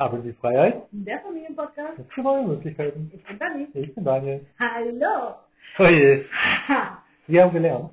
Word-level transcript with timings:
Aber 0.00 0.16
die 0.20 0.32
Freiheit, 0.32 0.84
Der 0.92 1.20
Familienpodcast. 1.20 1.98
das 1.98 2.06
für 2.14 2.22
neue 2.22 2.46
Möglichkeiten. 2.46 3.10
Ich 3.14 3.22
bin 3.22 3.38
Dani. 3.38 3.68
Ich 3.74 3.94
bin 3.94 4.02
Daniel. 4.02 4.46
Hallo. 4.58 5.34
Oje, 5.78 6.24
Ha. 6.68 7.02
wir 7.26 7.42
haben 7.42 7.52
gelernt, 7.52 7.90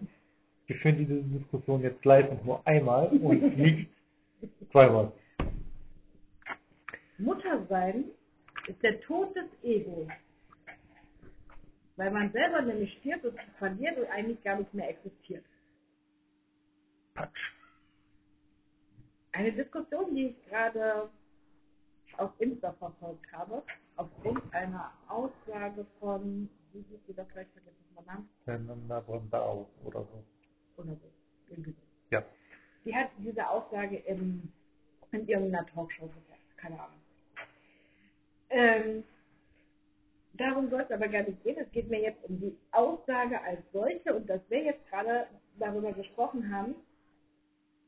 wir 0.68 0.76
führen 0.78 0.98
diese 0.98 1.16
Diskussion 1.22 1.82
jetzt 1.82 2.04
live 2.06 2.30
und 2.30 2.46
nur 2.46 2.66
einmal 2.66 3.08
und 3.10 3.58
nicht 3.58 3.90
zweimal. 4.72 5.12
Mutter 7.18 7.66
sein 7.68 8.06
ist 8.68 8.82
der 8.82 9.02
Tod 9.02 9.36
des 9.36 9.46
Egos. 9.64 10.08
Weil 11.98 12.12
man 12.12 12.32
selber 12.32 12.62
nämlich 12.62 12.94
stirbt 13.00 13.26
und 13.26 13.38
verliert 13.60 13.98
und 13.98 14.06
eigentlich 14.12 14.42
gar 14.46 14.58
nicht 14.60 14.74
mehr 14.74 14.90
existiert. 14.90 15.44
Patsch. 17.16 17.52
Eine 19.34 19.52
Diskussion, 19.52 20.16
die 20.16 20.28
ich 20.28 20.46
gerade 20.50 21.10
auf 22.18 22.32
Insta 22.40 22.74
verfolgt 22.74 23.32
habe, 23.32 23.64
aufgrund 23.96 24.54
einer 24.54 24.92
Aussage 25.08 25.86
von, 26.00 26.50
wie 26.74 26.82
hieß 26.82 27.00
sie 27.08 27.14
das 27.14 27.28
gleich, 27.30 27.48
vergessen 27.50 27.78
ich 27.90 27.96
mal 27.96 28.04
Namen, 28.06 28.30
Fernanda 28.46 29.00
Brandau 29.02 29.70
oder 29.84 30.02
so. 30.02 30.24
oder 30.82 30.96
so, 30.96 31.12
irgendwie 31.50 31.72
so. 31.72 31.82
Ja. 32.10 32.24
Die 32.86 32.96
hat 32.96 33.10
diese 33.18 33.48
Aussage 33.48 33.98
im, 33.98 34.52
in 35.12 35.28
irgendeiner 35.28 35.66
Talkshow 35.68 36.08
gesagt, 36.08 36.58
keine 36.58 36.80
Ahnung. 36.80 37.00
Ähm, 38.50 39.04
darum 40.34 40.70
soll 40.70 40.82
es 40.82 40.92
aber 40.92 41.08
gar 41.08 41.24
nicht 41.24 41.44
gehen. 41.44 41.58
Es 41.58 41.72
geht 41.72 41.90
mir 41.90 42.02
jetzt 42.02 42.24
um 42.30 42.40
die 42.40 42.58
Aussage 42.72 43.42
als 43.42 43.62
solche 43.74 44.16
und 44.16 44.30
dass 44.30 44.42
wir 44.50 44.64
jetzt 44.64 44.88
gerade 44.90 45.28
darüber 45.60 45.92
gesprochen 45.92 46.54
haben, 46.54 46.76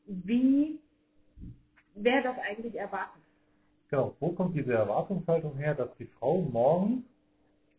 wie, 0.05 0.79
wer 1.93 2.21
das 2.23 2.37
eigentlich 2.39 2.75
erwartet. 2.75 3.18
Genau. 3.89 4.15
Wo 4.19 4.31
kommt 4.33 4.55
diese 4.55 4.73
Erwartungshaltung 4.73 5.57
her, 5.57 5.75
dass 5.75 5.95
die 5.97 6.07
Frau 6.19 6.41
morgen 6.41 7.05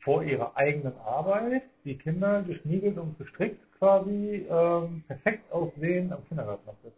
vor 0.03 0.23
ihrer 0.25 0.57
eigenen 0.57 0.97
Arbeit 0.99 1.63
die 1.85 1.97
Kinder 1.99 2.43
geschniegelt 2.43 2.99
und 2.99 3.19
gestrickt 3.19 3.61
quasi 3.79 4.47
ähm, 4.49 5.05
perfekt 5.07 5.51
aussehen 5.53 6.13
am 6.13 6.27
Kindergartenplatz 6.27 6.79
ist? 6.85 6.97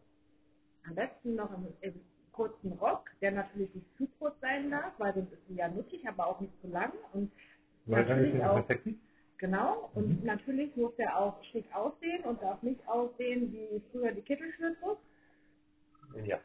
Am 0.84 0.94
besten 0.94 1.34
noch 1.34 1.52
im, 1.52 1.66
im 1.80 2.00
kurzen 2.32 2.72
Rock, 2.72 3.10
der 3.20 3.32
natürlich 3.32 3.74
nicht 3.74 3.96
zu 3.98 4.06
kurz 4.18 4.38
sein 4.40 4.70
darf, 4.70 4.92
weil 4.98 5.14
sonst 5.14 5.32
ist 5.32 5.46
sie 5.48 5.56
ja 5.56 5.68
nuttig, 5.68 6.06
aber 6.08 6.26
auch 6.26 6.40
nicht 6.40 6.54
zu 6.60 6.68
lang. 6.68 6.92
Und 7.12 7.30
Weil 7.86 8.04
natürlich 8.04 8.44
auch 8.44 8.66
sexy. 8.66 8.98
Genau, 9.38 9.90
und 9.94 10.20
Mhm. 10.22 10.26
natürlich 10.26 10.74
muss 10.76 10.94
der 10.96 11.18
auch 11.18 11.42
schick 11.46 11.66
aussehen 11.74 12.24
und 12.24 12.40
darf 12.42 12.62
nicht 12.62 12.86
aussehen 12.88 13.52
wie 13.52 13.82
früher 13.90 14.12
die 14.12 14.22
Kittelschürze. 14.22 14.96
Ja. 16.24 16.38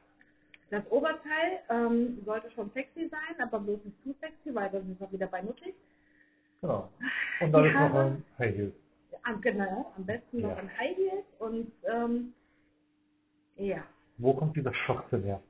Das 0.69 0.85
Oberteil 0.91 1.61
ähm, 1.69 2.23
sollte 2.25 2.51
schon 2.51 2.69
sexy 2.71 3.07
sein, 3.09 3.39
aber 3.39 3.59
bloß 3.59 3.79
nicht 3.85 4.03
zu 4.03 4.13
sexy, 4.19 4.53
weil 4.53 4.69
dann 4.69 4.91
ist 4.91 5.01
er 5.01 5.11
wieder 5.11 5.27
bei 5.27 5.41
nuttig. 5.41 5.73
Genau. 6.61 6.89
Und 7.41 7.51
dann 7.51 7.63
Die 7.63 7.69
ist 7.69 7.75
noch 7.75 7.93
ein 7.95 8.25
High 8.39 8.55
Heel. 8.55 8.73
Am, 9.23 9.41
genau, 9.41 9.93
am 9.95 10.05
besten 10.05 10.41
noch 10.41 10.49
Ja. 10.49 10.57
ein 10.57 10.77
High 10.77 10.97
Heels 10.97 11.25
und 11.39 11.71
ähm, 11.83 12.33
ja, 13.55 13.83
Wo 14.17 14.33
kommt 14.33 14.55
dieser 14.55 14.73
Schwachsinn 14.73 15.23
her? 15.23 15.41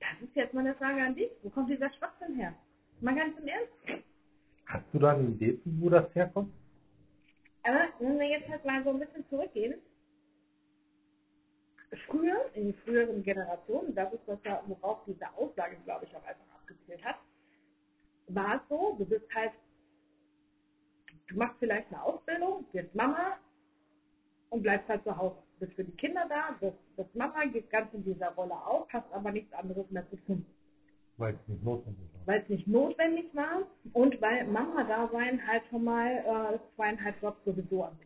das 0.00 0.28
ist 0.28 0.34
jetzt 0.36 0.54
mal 0.54 0.60
eine 0.60 0.74
Frage 0.74 1.02
an 1.02 1.14
dich. 1.14 1.30
Wo 1.42 1.50
kommt 1.50 1.70
dieser 1.70 1.92
Schwachsinn 1.92 2.34
her? 2.36 2.54
Mal 3.00 3.14
ganz 3.14 3.36
im 3.38 3.46
Ernst. 3.48 4.04
Hast 4.66 4.84
du 4.92 4.98
da 4.98 5.12
eine 5.12 5.28
Idee, 5.28 5.60
wo 5.64 5.88
das 5.90 6.12
herkommt? 6.14 6.52
Aber 7.64 7.88
wenn 7.98 8.18
wir 8.18 8.28
jetzt 8.28 8.48
halt 8.48 8.64
mal 8.64 8.82
so 8.84 8.90
ein 8.90 8.98
bisschen 9.00 9.28
zurückgehen, 9.28 9.74
früher, 12.08 12.50
in 12.54 12.66
den 12.72 12.74
früheren 12.84 13.22
Generationen, 13.22 13.94
das 13.94 14.12
ist 14.12 14.26
das 14.26 14.38
ja, 14.44 14.62
worauf 14.66 15.04
diese 15.06 15.32
Aussage, 15.34 15.76
glaube 15.84 16.06
ich, 16.06 16.16
auch 16.16 16.24
einfach 16.24 16.48
abgezielt 16.54 17.04
hat, 17.04 17.16
war 18.28 18.56
es 18.56 18.62
so, 18.68 18.96
du 18.98 19.06
bist 19.06 19.26
halt, 19.34 19.52
du 21.28 21.36
machst 21.36 21.56
vielleicht 21.58 21.88
eine 21.92 22.02
Ausbildung, 22.02 22.66
wirst 22.72 22.94
Mama 22.94 23.38
und 24.50 24.62
bleibst 24.62 24.88
halt 24.88 25.04
zu 25.04 25.16
Hause. 25.16 25.36
Bist 25.60 25.74
für 25.74 25.84
die 25.84 25.96
Kinder 25.96 26.26
da, 26.28 26.52
bist, 26.60 26.76
bist 26.96 27.14
Mama, 27.14 27.44
gehst 27.46 27.70
ganz 27.70 27.92
in 27.94 28.04
dieser 28.04 28.30
Rolle 28.34 28.54
auf, 28.54 28.86
hast 28.92 29.10
aber 29.12 29.32
nichts 29.32 29.52
anderes 29.54 29.90
mehr 29.90 30.08
zu 30.10 30.16
tun 30.26 30.46
Weil 31.18 31.34
es 31.34 31.48
nicht 31.48 31.64
notwendig 31.64 32.12
war. 32.14 32.26
weil 32.26 32.42
es 32.42 32.48
nicht 32.48 32.66
notwendig 32.68 33.34
war 33.34 33.66
und 33.94 34.20
weil 34.20 34.46
Mama 34.48 34.84
da 34.84 35.08
sein 35.12 35.46
halt 35.46 35.64
schon 35.70 35.84
mal 35.84 36.10
äh, 36.56 36.76
zweieinhalb 36.76 37.20
Jobs 37.22 37.44
sowieso 37.44 37.84
an 37.84 37.98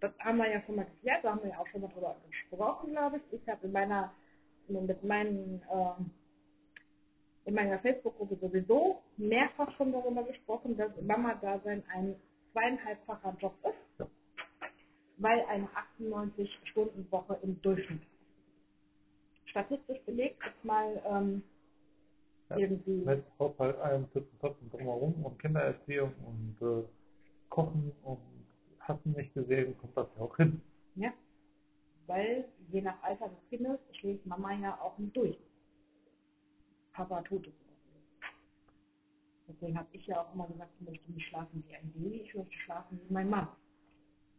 das 0.00 0.12
haben 0.20 0.38
wir 0.38 0.50
ja 0.50 0.62
schon 0.62 0.76
mal 0.76 0.84
geklärt, 0.86 1.24
da 1.24 1.30
haben 1.30 1.42
wir 1.42 1.50
ja 1.50 1.58
auch 1.58 1.66
schon 1.68 1.80
mal 1.82 1.88
drüber 1.88 2.16
gesprochen, 2.30 2.90
glaube 2.92 3.18
ich. 3.18 3.40
Ich 3.40 3.48
habe 3.48 3.66
in 3.66 3.72
meiner, 3.72 4.12
mit 4.68 5.04
meinen, 5.04 5.62
ähm, 5.72 6.10
in 7.44 7.54
meiner 7.54 7.78
Facebook-Gruppe 7.80 8.36
sowieso 8.40 9.02
mehrfach 9.16 9.70
schon 9.76 9.92
darüber 9.92 10.22
gesprochen, 10.24 10.76
dass 10.76 10.90
Mama-Dasein 11.02 11.84
ein 11.92 12.16
zweieinhalbfacher 12.52 13.36
Job 13.40 13.54
ist, 13.64 14.08
weil 15.18 15.42
eine 15.46 15.68
98-Stunden-Woche 16.00 17.38
im 17.42 17.60
Durchschnitt. 17.62 18.02
Statistisch 19.46 20.00
belegt 20.06 20.38
ist 20.46 20.64
mal 20.64 21.02
ähm, 21.06 21.42
Ja. 22.50 22.58
irgendwie 22.58 23.04
Mit 23.04 23.24
Haushalt 23.38 23.76
allem 23.78 24.06
sitzen 24.12 24.36
trotzdem 24.40 24.70
drumherum 24.70 25.24
und 25.24 25.38
Kindererziehung 25.40 26.12
und 26.26 26.56
äh, 26.62 26.84
Kochen 27.48 27.92
und 28.02 28.33
hast 28.88 29.04
du 29.04 29.10
nicht 29.10 29.32
gesehen, 29.34 29.76
kommt 29.78 29.96
das 29.96 30.06
ja 30.16 30.22
auch 30.22 30.36
hin. 30.36 30.60
Ja, 30.96 31.12
weil 32.06 32.48
je 32.70 32.82
nach 32.82 33.02
Alter 33.02 33.28
des 33.28 33.48
Kindes 33.48 33.78
schlägt 33.98 34.24
Mama 34.26 34.52
ja 34.54 34.80
auch 34.80 34.96
nicht 34.98 35.16
durch. 35.16 35.38
Papa 36.92 37.22
tut 37.22 37.46
es. 37.46 37.52
Deswegen 39.48 39.76
habe 39.76 39.88
ich 39.92 40.06
ja 40.06 40.20
auch 40.20 40.32
immer 40.34 40.46
gesagt, 40.46 40.70
ich 40.80 40.86
möchte 40.88 41.12
nicht 41.12 41.28
schlafen 41.28 41.62
wie 41.66 41.74
ein 41.76 41.92
Baby, 41.92 42.22
ich 42.22 42.34
möchte 42.34 42.54
schlafen 42.64 42.98
wie 43.02 43.12
mein 43.12 43.28
Mann. 43.28 43.48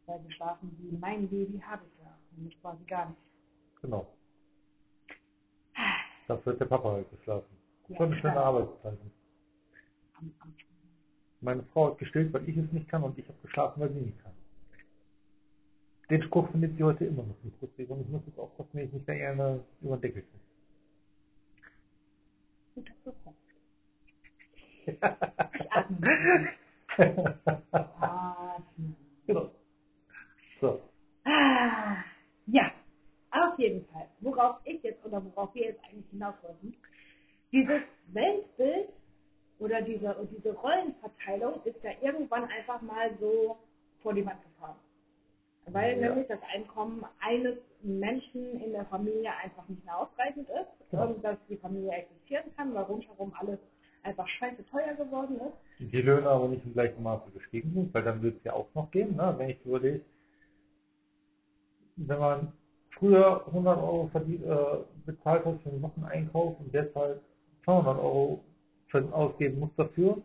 Weil 0.08 0.24
wir 0.24 0.32
schlafen 0.32 0.76
wie 0.80 0.98
mein 0.98 1.30
Baby 1.30 1.60
habe 1.60 1.86
ich 1.86 2.04
ja, 2.04 2.18
nämlich 2.36 2.60
quasi 2.62 2.84
gar 2.86 3.10
nicht. 3.10 3.20
Genau. 3.82 4.08
Dafür 6.28 6.54
hat 6.54 6.60
der 6.60 6.66
Papa 6.66 6.92
halt 6.92 7.10
geschlafen. 7.12 7.58
Das 7.84 7.90
Ja, 7.92 8.00
war 8.00 8.08
eine 8.08 8.16
schöne 8.16 8.34
klar. 8.34 8.46
Arbeitszeit. 8.46 8.98
Am, 10.14 10.34
am, 10.40 10.54
Meine 11.46 11.64
Frau 11.72 11.92
hat 11.92 12.00
gestillt, 12.00 12.34
weil 12.34 12.50
ich 12.50 12.58
es 12.58 12.72
nicht 12.72 12.90
kann 12.90 13.04
und 13.04 13.16
ich 13.20 13.28
habe 13.28 13.38
geschlafen, 13.44 13.80
weil 13.80 13.90
sie 13.94 14.00
nicht 14.00 14.20
kann. 14.24 14.34
Den 16.10 16.24
Spruch 16.24 16.50
findet 16.50 16.76
sie 16.76 16.84
heute 16.84 17.06
immer 17.06 17.22
noch 17.22 17.36
nicht 17.44 17.62
lustig 17.62 17.88
und 17.88 18.02
ich 18.02 18.08
muss 18.08 18.24
jetzt 18.26 18.40
aufpassen, 18.40 18.70
wenn 18.74 18.86
ich 18.86 18.94
nicht 18.94 19.08
mehr 19.08 19.18
gerne 19.18 19.64
über 19.82 19.96
den 19.98 20.02
Deckel 20.02 20.24
kriege. 20.24 20.44
Ich 25.58 25.72
atme. 25.72 26.50
Atmen. 28.02 28.96
genau. 29.28 29.52
So. 30.60 30.82
Ah, 31.26 31.98
ja, 32.48 32.72
auf 33.32 33.60
jeden 33.60 33.86
Fall. 33.88 34.08
Worauf 34.20 34.58
ich 34.64 34.82
jetzt 34.82 35.06
oder 35.06 35.24
worauf 35.24 35.54
wir 35.54 35.66
jetzt 35.66 35.84
eigentlich 35.86 36.10
hinaus 36.10 36.36
wollten, 36.42 36.76
dieses 37.52 37.82
Weltbild 38.08 38.90
oder 39.60 39.82
diese, 39.82 40.16
diese 40.32 40.54
Rollenverteilung 40.54 41.62
ist 41.64 41.82
ja 41.84 41.92
irgendwann 42.02 42.46
einfach 42.46 42.82
mal 42.82 43.12
so 43.20 43.58
vor 44.02 44.14
die 44.14 44.26
Wand 44.26 44.42
gefahren. 44.44 44.76
Weil 45.68 46.00
Ja. 46.00 46.10
nämlich 46.10 46.28
das 46.28 46.40
Einkommen 46.54 47.06
eines 47.20 47.56
Menschen 47.82 48.60
in 48.62 48.72
der 48.74 48.86
Familie 48.86 49.32
einfach 49.44 49.68
nicht 49.68 49.84
mehr 49.86 49.98
ausreichend 49.98 50.48
ist 50.50 50.94
und 50.94 51.24
dass 51.24 51.38
die 51.50 51.58
Familie 51.58 51.91
existieren 51.94 52.46
kann, 52.56 52.74
weil 52.74 52.84
rundherum 52.84 53.34
alles 53.40 53.59
einfach 54.03 54.28
scheiße 54.28 54.66
teuer 54.68 54.94
geworden 54.96 55.40
ist. 55.40 55.91
Die 55.91 56.02
Löhne 56.02 56.29
aber 56.29 56.47
nicht 56.47 56.66
im 56.66 56.74
gleichen 56.74 57.02
Maße 57.03 57.32
gestiegen 57.32 57.74
sind, 57.74 57.94
weil 57.94 58.03
dann 58.03 58.22
wird 58.22 58.38
es 58.38 58.44
ja 58.44 58.53
auch 58.53 58.68
noch 58.76 58.91
gehen, 58.91 59.16
ne? 59.16 59.34
wenn 59.38 59.50
ich 59.50 59.66
überlege, 59.66 60.02
wenn 61.97 62.20
man 62.20 62.53
früher 62.91 63.46
100 63.47 63.78
Euro 63.78 64.08
verdient, 64.12 64.44
äh, 64.46 64.78
bezahlt 65.06 65.46
hat 65.46 65.62
für 65.62 65.70
einen 65.70 65.82
Wocheneinkauf 65.82 66.56
und 66.59 66.74
halt 66.96 67.22
200 67.66 67.97
Euro 67.97 68.44
ausgeben 69.14 69.59
muss 69.59 69.70
dafür, 69.78 70.18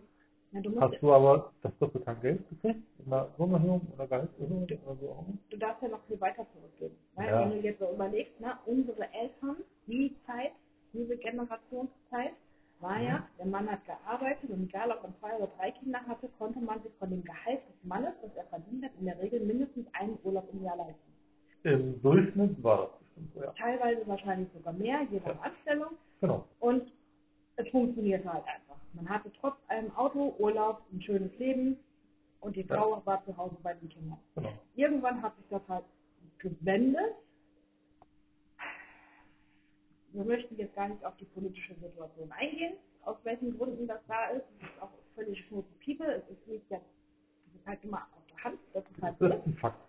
Ja, 0.53 0.61
du, 0.61 0.71
musst, 0.71 0.83
hast 0.83 1.03
du 1.03 1.13
aber 1.13 1.53
das 1.63 1.73
doppelte 1.79 2.07
an 2.09 2.21
Geld 2.21 2.49
gekriegt, 2.51 2.81
in 3.05 3.13
einer 3.13 3.29
Lohnerhöhung 3.39 3.81
oder 3.95 4.07
Gehaltserhöhung 4.07 4.65
oder 4.65 4.97
so 5.01 5.11
auch. 5.11 5.25
du 5.51 5.57
darfst 5.57 5.83
ja 5.83 5.89
noch 5.89 6.03
viel 6.07 6.21
weiter 6.21 6.47
zurückgehen. 6.53 6.97
Weil 7.15 7.29
Ja. 7.29 7.41
wenn 7.41 7.51
du 7.51 7.57
jetzt 7.61 7.79
so 7.79 7.91
überlegst, 7.93 8.41
ne, 8.41 8.55
unsere 8.67 9.03
Eltern, 9.13 9.57
die 9.87 10.15
Zeit, 10.27 10.53
diese 10.93 11.17
Generationszeit, 11.17 12.33
war 12.81 12.97
Mhm. 12.99 13.05
ja, 13.05 13.25
der 13.39 13.47
Mann 13.47 13.71
hat 13.71 13.81
gearbeitet 13.85 14.49
und 14.51 14.63
egal 14.69 14.91
ob 14.91 15.03
man 15.03 15.15
zwei 15.21 15.37
oder 15.37 15.49
drei 15.59 15.71
Kinder 15.73 16.01
hatte, 16.07 16.29
konnte 16.39 16.61
man 16.61 16.83
sich 16.83 16.93
von 16.99 17.11
dem 17.11 17.23
Gehalt 17.23 17.61
des 17.69 17.85
Mannes, 17.89 18.15
das 18.23 18.35
er 18.37 18.45
verdient 18.45 18.85
hat, 18.85 18.91
in 18.99 19.05
der 19.07 19.19
Regel 19.21 19.41
mindestens 19.41 19.87
einen 19.93 20.19
Urlaub 20.25 20.49
im 20.53 20.65
Jahr 20.65 20.77
leisten. 20.79 21.13
Im 21.65 22.01
Durchschnitt 22.01 22.63
war 22.65 22.79
das 22.89 22.99
bestimmt 23.01 23.35
so, 23.35 23.43
ja. 23.43 23.53
Teilweise 23.53 24.01
wahrscheinlich 24.09 24.49
sogar 24.55 24.73
mehr, 24.73 25.03
je 25.11 25.19
nach 25.19 25.27
Ja. 25.27 25.41
Anstellung. 25.43 25.91
Genau. 26.23 26.45
Und 26.61 26.91
es 27.61 27.71
funktionierte 27.71 28.33
halt 28.33 28.45
einfach. 28.47 28.77
Man 28.95 29.09
hatte 29.09 29.31
trotz 29.41 29.57
allem 29.69 29.91
Auto, 29.97 30.35
Urlaub, 30.39 30.83
ein 30.93 31.01
schönes 31.03 31.37
Leben 31.39 31.79
und 32.41 32.57
die 32.57 32.63
Ja. 32.63 32.77
Frau 32.77 33.03
war 33.07 33.25
zu 33.25 33.37
Hause 33.37 33.57
bei 33.63 33.75
den 33.75 33.89
Kindern. 33.89 34.19
genau. 34.35 34.53
Irgendwann 34.75 35.23
hat 35.23 35.37
sich 35.37 35.47
das 35.51 35.63
halt 35.69 35.85
gewendet 36.39 37.15
wir 40.13 40.25
möchten 40.25 40.57
jetzt 40.57 40.75
gar 40.75 40.89
nicht 40.89 41.05
auf 41.05 41.17
die 41.19 41.25
politische 41.27 41.75
Situation 41.75 42.31
eingehen, 42.33 42.75
aus 43.05 43.17
welchen 43.25 43.57
Gründen 43.57 43.87
das 43.87 44.01
da 44.09 44.31
ist. 44.31 44.45
Es 44.61 44.69
ist 44.69 44.83
auch 44.83 44.91
völlig 45.15 45.49
zu 45.49 45.65
people. 45.85 46.07
Es 46.13 46.29
ist 46.31 46.47
nicht 46.49 46.69
jetzt, 46.71 46.85
es 47.49 47.61
ist 47.61 47.67
halt 47.67 47.83
immer 47.85 47.99
auf 48.17 48.27
der 48.35 48.45
Hand, 48.45 48.59
dass 48.73 48.85
es 48.97 49.03
halt 49.03 49.17
Das 49.21 49.39
ist 49.39 49.47
ein 49.47 49.55
Fakt. 49.55 49.81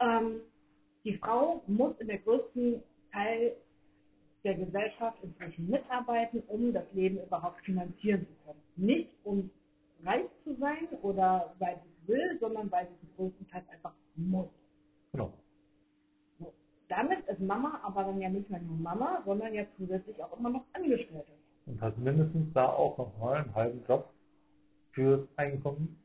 Ähm, 0.00 0.40
die 1.04 1.16
Frau 1.18 1.62
muss 1.66 1.96
in 2.00 2.08
der 2.08 2.18
größten 2.18 2.82
Teil 3.12 3.56
der 4.44 4.54
Gesellschaft 4.54 5.16
inzwischen 5.22 5.68
mitarbeiten, 5.68 6.42
um 6.48 6.72
das 6.72 6.84
Leben 6.92 7.18
überhaupt 7.18 7.60
finanzieren 7.64 8.26
zu 8.26 8.34
können. 8.44 8.62
Nicht 8.76 9.10
um 9.24 9.50
reich 10.04 10.26
zu 10.44 10.54
sein 10.56 10.86
oder 11.02 11.54
weil 11.58 11.76
sie 11.76 11.90
es 12.02 12.08
will, 12.08 12.38
sondern 12.40 12.70
weil 12.70 12.86
sie 12.86 13.06
es 13.06 13.16
größtenteils 13.16 13.68
einfach 13.70 13.92
muss. 14.16 14.48
Genau. 15.12 15.32
So. 16.38 16.52
Damit 16.88 17.26
ist 17.26 17.40
Mama 17.40 17.80
aber 17.82 18.04
dann 18.04 18.20
ja 18.20 18.28
nicht 18.28 18.50
mehr 18.50 18.60
nur 18.60 18.76
Mama, 18.76 19.22
sondern 19.24 19.54
ja 19.54 19.64
zusätzlich 19.78 20.22
auch 20.22 20.38
immer 20.38 20.50
noch 20.50 20.64
Angestellte. 20.74 21.32
Und 21.66 21.80
hat 21.80 21.96
mindestens 21.96 22.52
da 22.52 22.66
auch 22.66 22.98
nochmal 22.98 23.36
einen 23.36 23.54
halben 23.54 23.82
Job 23.88 24.10
fürs 24.92 25.26
Einkommen. 25.36 25.98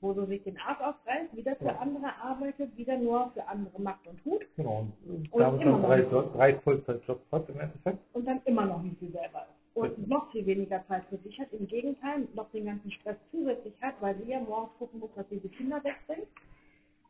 Wo 0.00 0.12
sie 0.12 0.26
sich 0.26 0.42
den 0.44 0.58
Arsch 0.58 0.80
aufreißt, 0.80 1.34
wieder 1.36 1.56
für 1.56 1.64
Ja. 1.66 1.76
andere 1.78 2.14
arbeitet, 2.22 2.76
wieder 2.76 2.98
nur 2.98 3.30
für 3.32 3.46
andere 3.48 3.80
macht 3.80 4.06
und 4.06 4.22
tut 4.22 4.42
Genau. 4.56 4.86
Und 5.06 5.32
Und 5.32 5.40
damit 5.40 5.64
noch 5.66 5.82
drei, 5.82 6.02
drei 6.02 6.54
Vollzeitjobs 6.60 7.32
hat 7.32 7.48
im 7.48 7.60
Endeffekt. 7.60 7.98
und 8.14 8.26
dann 8.26 8.40
immer 8.44 8.66
noch 8.66 8.82
nicht 8.82 8.98
sie 9.00 9.08
selber 9.10 9.42
ist. 9.48 9.76
Und 9.76 9.84
Richtig. 9.90 10.06
noch 10.08 10.30
viel 10.32 10.46
weniger 10.46 10.86
Zeit 10.86 11.04
für 11.10 11.18
sich 11.18 11.38
hat, 11.40 11.52
im 11.52 11.66
Gegenteil, 11.66 12.26
noch 12.34 12.50
den 12.50 12.66
ganzen 12.66 12.90
Stress 12.92 13.16
zusätzlich 13.30 13.74
hat, 13.82 13.94
weil 14.00 14.16
sie 14.18 14.30
ja 14.30 14.40
morgens 14.40 14.70
gucken 14.78 15.00
muss, 15.00 15.10
dass 15.14 15.28
sie 15.28 15.38
die 15.38 15.48
Kinder 15.50 15.82
wegbringt, 15.84 16.28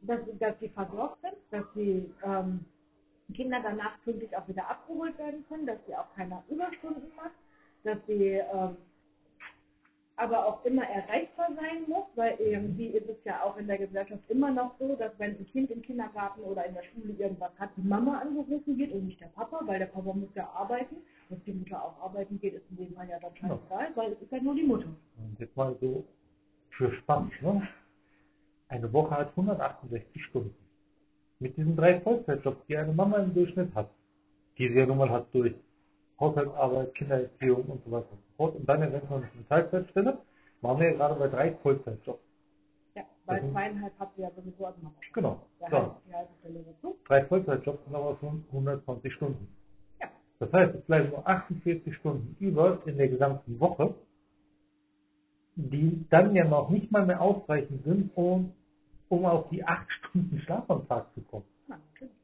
dass, 0.02 0.20
dass 0.38 0.58
sie 0.60 0.68
versorgt 0.68 1.20
sind, 1.22 1.34
dass 1.50 1.64
die 1.74 2.10
ähm, 2.24 2.64
Kinder 3.34 3.60
danach 3.62 4.00
pünktlich 4.04 4.36
auch 4.36 4.46
wieder 4.48 4.68
abgeholt 4.68 5.16
werden 5.18 5.44
können, 5.48 5.66
dass 5.66 5.78
sie 5.86 5.94
auch 5.96 6.12
keine 6.14 6.42
Überstunden 6.48 7.10
macht, 7.16 7.34
dass 7.84 7.98
sie 8.06 8.40
ähm, 8.52 8.76
aber 10.16 10.46
auch 10.46 10.64
immer 10.64 10.82
erreichbar 10.82 11.48
sein 11.54 11.84
muss, 11.86 12.06
weil 12.14 12.36
irgendwie 12.38 12.86
ist 12.86 13.08
es 13.08 13.16
ja 13.24 13.42
auch 13.42 13.56
in 13.58 13.66
der 13.66 13.78
Gesellschaft 13.78 14.22
immer 14.28 14.50
noch 14.50 14.74
so, 14.78 14.96
dass 14.96 15.12
wenn 15.18 15.36
ein 15.36 15.46
Kind 15.52 15.70
im 15.70 15.82
Kindergarten 15.82 16.40
oder 16.40 16.64
in 16.64 16.74
der 16.74 16.84
Schule 16.84 17.12
irgendwas 17.18 17.52
hat, 17.58 17.70
die 17.76 17.86
Mama 17.86 18.18
angerufen 18.20 18.78
wird 18.78 18.92
und 18.92 19.06
nicht 19.06 19.20
der 19.20 19.26
Papa, 19.26 19.60
weil 19.66 19.78
der 19.78 19.86
Papa 19.86 20.12
muss 20.14 20.34
ja 20.34 20.48
arbeiten. 20.54 20.96
Dass 21.28 21.42
die 21.44 21.52
Mutter 21.52 21.82
auch 21.82 22.00
arbeiten 22.00 22.38
geht, 22.40 22.54
ist 22.54 22.64
in 22.70 22.76
dem 22.76 22.94
Fall 22.94 23.08
ja 23.08 23.18
dann 23.18 23.36
scheißegal, 23.36 23.88
weil 23.94 24.12
es 24.12 24.22
ist 24.22 24.32
ja 24.32 24.40
nur 24.40 24.54
die 24.54 24.62
Mutter. 24.62 24.86
Und 25.18 25.38
jetzt 25.38 25.56
mal 25.56 25.76
so 25.80 26.04
für 26.70 26.92
Spaß. 26.92 27.26
Ne? 27.42 27.68
Eine 28.68 28.92
Woche 28.92 29.10
hat 29.10 29.30
168 29.30 30.24
Stunden. 30.24 30.54
Mit 31.40 31.56
diesen 31.56 31.76
drei 31.76 32.00
Vollzeitjobs, 32.00 32.64
die 32.68 32.76
eine 32.76 32.92
Mama 32.92 33.18
im 33.18 33.34
Durchschnitt 33.34 33.74
hat, 33.74 33.90
die 34.56 34.68
sie 34.68 34.78
ja 34.78 34.86
nun 34.86 34.98
mal 34.98 35.10
hat 35.10 35.26
durch 35.34 35.54
Haushaltsarbeit, 36.20 36.94
Kindererziehung 36.94 37.64
und 37.66 37.84
so 37.84 37.90
weiter 37.90 38.10
und 38.12 38.18
so 38.20 38.34
fort, 38.36 38.56
und 38.56 38.66
dann 38.68 38.82
eventuell 38.82 39.20
noch 39.20 39.34
eine 39.34 39.48
Teilzeitstelle, 39.48 40.18
waren 40.62 40.80
wir 40.80 40.90
ja 40.90 40.96
gerade 40.96 41.14
bei 41.16 41.28
drei 41.28 41.52
Vollzeitjobs. 41.62 42.20
Ja, 42.94 43.04
weil 43.26 43.42
Mhm. 43.42 43.52
zweieinhalb 43.52 43.98
hat 43.98 44.10
sie 44.16 44.22
ja 44.22 44.30
sowieso 44.36 44.66
als 44.66 44.76
Mama. 44.78 44.94
Genau. 45.14 45.42
Der 45.60 45.70
So. 45.70 45.76
heißt 45.76 45.96
die 46.08 46.14
halbe 46.14 46.30
Stelle 46.40 46.64
dazu. 46.64 46.96
Drei 47.06 47.24
Vollzeitjobs 47.26 47.84
sind 47.84 47.94
aber 47.94 48.16
schon 48.20 48.44
120 48.52 49.12
Stunden. 49.14 49.48
Ja. 50.00 50.08
Das 50.40 50.52
heißt, 50.52 50.74
es 50.74 50.82
bleiben 50.86 51.10
nur 51.10 51.26
48 51.28 51.94
Stunden 51.96 52.36
über 52.40 52.80
in 52.86 52.98
der 52.98 53.08
gesamten 53.08 53.60
Woche, 53.60 53.94
die 55.56 56.06
dann 56.10 56.34
ja 56.34 56.44
noch 56.44 56.70
nicht 56.70 56.90
mal 56.92 57.06
mehr 57.06 57.20
ausreichend 57.20 57.84
sind, 57.84 58.10
um, 58.16 58.52
um 59.08 59.24
auf 59.26 59.48
die 59.50 59.64
8 59.64 59.90
Stunden 59.92 60.38
Schlaf 60.40 60.68
am 60.70 60.86
Tag 60.88 61.12
zu 61.14 61.22
kommen, 61.22 61.44
natürlich. 61.68 62.14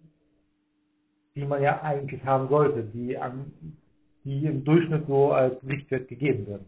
die 1.35 1.45
man 1.45 1.63
ja 1.63 1.83
eigentlich 1.83 2.25
haben 2.25 2.49
sollte, 2.49 2.85
die, 2.85 3.17
an, 3.19 3.53
die 4.25 4.47
im 4.47 4.65
Durchschnitt 4.65 5.07
so 5.07 5.33
als 5.33 5.63
Richtwert 5.67 6.09
gegeben 6.09 6.47
werden. 6.47 6.67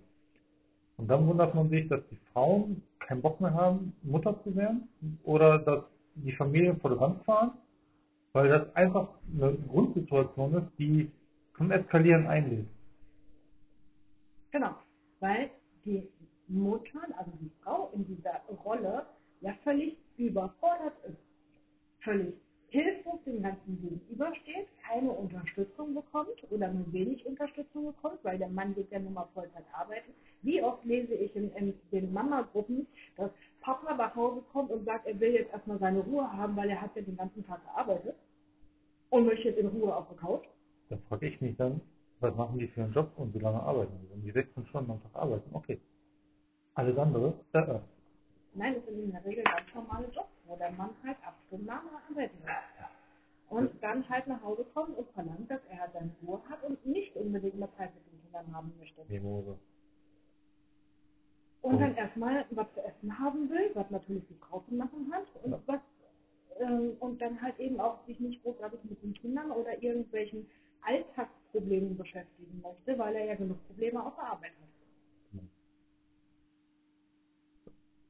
Und 0.97 1.09
dann 1.09 1.27
wundert 1.27 1.55
man 1.55 1.69
sich, 1.71 1.89
dass 1.89 2.01
die 2.11 2.19
Frauen 2.33 2.83
keinen 3.01 3.23
Bock 3.23 3.41
mehr 3.41 3.53
haben, 3.53 3.95
Mutter 4.03 4.41
zu 4.43 4.55
werden 4.57 4.89
oder 5.25 5.59
dass 5.59 5.85
die 6.17 6.33
Familien 6.33 6.79
vor 6.81 6.91
der 6.91 7.01
Wand 7.01 7.23
fahren, 7.25 7.53
weil 8.33 8.49
das 8.49 8.75
einfach 8.75 9.09
eine 9.33 9.55
Grundsituation 9.69 10.55
ist, 10.55 10.79
die 10.79 11.11
zum 11.57 11.71
Eskalieren 11.71 12.27
einlädt. 12.27 12.67
Genau, 14.51 14.75
weil 15.21 15.51
die 15.85 16.09
Mutter, 16.49 17.01
also 17.17 17.33
die 17.41 17.51
Frau 17.63 17.91
in 17.95 18.07
dieser 18.07 18.41
Rolle, 18.65 19.07
ja 19.41 19.55
völlig 19.65 19.97
überfordert 20.17 20.95
ist. 21.09 21.19
Völlig 22.01 22.35
hilflos 22.75 23.23
dem 23.25 23.41
Ganzen 23.41 23.81
gegenübersteht, 23.81 24.67
keine 24.85 25.13
Unterstützung 25.13 25.95
bekommt 25.95 26.43
oder 26.51 26.73
nur 26.73 26.93
wenig 26.93 27.25
Unterstützung 27.25 27.87
bekommt, 27.87 28.19
weil 28.25 28.37
der 28.37 28.49
Mann 28.49 28.75
geht 28.75 28.91
ja 28.91 28.99
nun 28.99 29.15
mal 29.15 29.29
Vollzeit 29.33 29.65
arbeiten. 29.73 30.13
Wie 30.43 30.61
oft 30.61 30.85
lese 30.85 31.15
ich 31.15 31.35
in, 31.37 31.53
in 31.53 31.75
den 31.93 32.13
Mama-Gruppen, 32.13 32.85
dass 33.17 33.31
Papa 33.61 33.95
nach 33.95 34.17
Hause 34.17 34.43
kommt 34.53 34.73
und 34.73 34.85
sagt, 34.85 35.07
er 35.07 35.19
will 35.21 35.35
jetzt 35.35 35.53
erstmal 35.53 35.79
seine 35.79 36.01
Ruhe 36.01 36.31
haben, 36.33 36.57
weil 36.57 36.69
er 36.69 36.81
hat 36.81 36.97
ja 36.97 37.03
den 37.03 37.17
ganzen 37.17 37.47
Tag 37.47 37.63
gearbeitet 37.65 38.17
und 39.11 39.27
möchte 39.27 39.51
jetzt 39.51 39.59
in 39.59 39.69
Ruhe 39.69 39.95
auf 39.95 40.09
der 40.09 40.17
Couch. 40.17 40.45
Da 40.89 40.97
frage 41.09 41.29
ich 41.29 41.41
mich 41.41 41.57
dann, 41.57 41.81
was 42.19 42.35
machen 42.35 42.59
die 42.59 42.67
für 42.67 42.83
einen 42.83 42.93
Job 42.93 43.13
und 43.17 43.33
wie 43.35 43.39
lange 43.39 43.63
arbeiten 43.63 43.93
die? 44.03 44.11
Wenn 44.11 44.23
die 44.23 44.33
16 44.33 44.67
Stunden 44.67 44.91
am 44.91 45.03
Tag 45.03 45.15
arbeiten, 45.15 45.49
okay. 45.53 45.79
Alles 46.75 46.99
andere, 46.99 47.35
äh, 47.53 47.59
äh. 47.59 47.81
Nein, 48.55 48.75
das 48.75 48.85
sind 48.87 49.05
in 49.05 49.13
der 49.13 49.25
Regel 49.25 49.45
ganz 49.45 49.75
normale 49.75 50.07
Jobs, 50.09 50.34
wo 50.47 50.57
der 50.57 50.71
Mann 50.73 50.95
halt 51.05 51.19
acht 51.25 51.37
Stunden 51.49 51.67
lang 51.67 51.83
arbeiten 52.11 52.39
muss. 52.41 52.51
Und 53.51 53.83
dann 53.83 54.09
halt 54.09 54.27
nach 54.29 54.43
Hause 54.43 54.65
kommt 54.75 54.97
und 54.99 55.09
verlangt, 55.11 55.51
dass 55.51 55.61
er 55.71 55.81
halt 55.81 55.93
seine 55.95 56.11
Ruhe 56.23 56.41
hat 56.49 56.63
und 56.65 56.85
nicht 56.87 57.17
unbedingt 57.17 57.57
mehr 57.57 57.75
Zeit 57.77 57.95
mit 57.95 58.07
den 58.13 58.23
Kindern 58.23 58.53
haben 58.55 58.73
möchte. 58.79 59.07
Mimose. 59.09 59.59
Und 61.63 61.81
dann 61.81 61.93
Oh. 61.93 61.97
erstmal 61.97 62.47
was 62.51 62.73
zu 62.75 62.85
essen 62.85 63.19
haben 63.19 63.51
will, 63.51 63.71
was 63.75 63.91
natürlich 63.91 64.27
die 64.29 64.37
Frau 64.37 64.61
zu 64.61 64.75
machen 64.75 65.13
hat 65.13 65.27
und 65.45 65.53
Ja. 65.53 65.63
was 65.67 65.81
ähm, 66.61 66.97
und 67.01 67.21
dann 67.21 67.41
halt 67.43 67.59
eben 67.61 67.81
auch 67.81 68.05
sich 68.07 68.21
nicht 68.21 68.43
großartig 68.43 68.81
mit 68.85 69.03
den 69.03 69.15
Kindern 69.15 69.51
oder 69.53 69.83
irgendwelchen 69.83 70.47
Alltagsproblemen 70.83 71.97
beschäftigen 71.97 72.63
möchte, 72.63 72.99
weil 72.99 73.17
er 73.17 73.25
ja 73.27 73.35
genug 73.37 73.65
Probleme 73.69 74.05
auf 74.05 74.15
der 74.17 74.25
Arbeit 74.27 74.53
hat. 74.61 74.69
Mhm. 75.33 75.51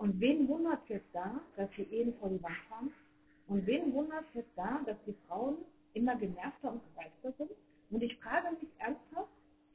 Und 0.05 0.21
wen 0.21 0.47
wundert 0.49 0.83
es 0.83 0.89
jetzt 0.97 1.15
da, 1.15 1.41
dass 1.57 1.71
die 1.79 1.91
Ehen 1.91 2.13
vor 2.21 2.29
die 2.29 2.43
Wand 2.43 2.59
fahren? 2.69 2.93
Und 3.47 3.67
wen 3.67 3.91
wundert 3.95 4.23
es 4.29 4.35
jetzt 4.35 4.53
da, 4.55 4.83
dass 4.85 4.99
die 5.07 5.15
Frauen 5.27 5.57
immer 5.95 6.15
genervter 6.17 6.73
und 6.73 6.83
gereizter 6.93 7.33
sind? 7.39 7.51
Und 7.89 8.03
ich 8.03 8.15
frage 8.19 8.55
mich 8.61 8.69
ernsthaft, 8.81 9.31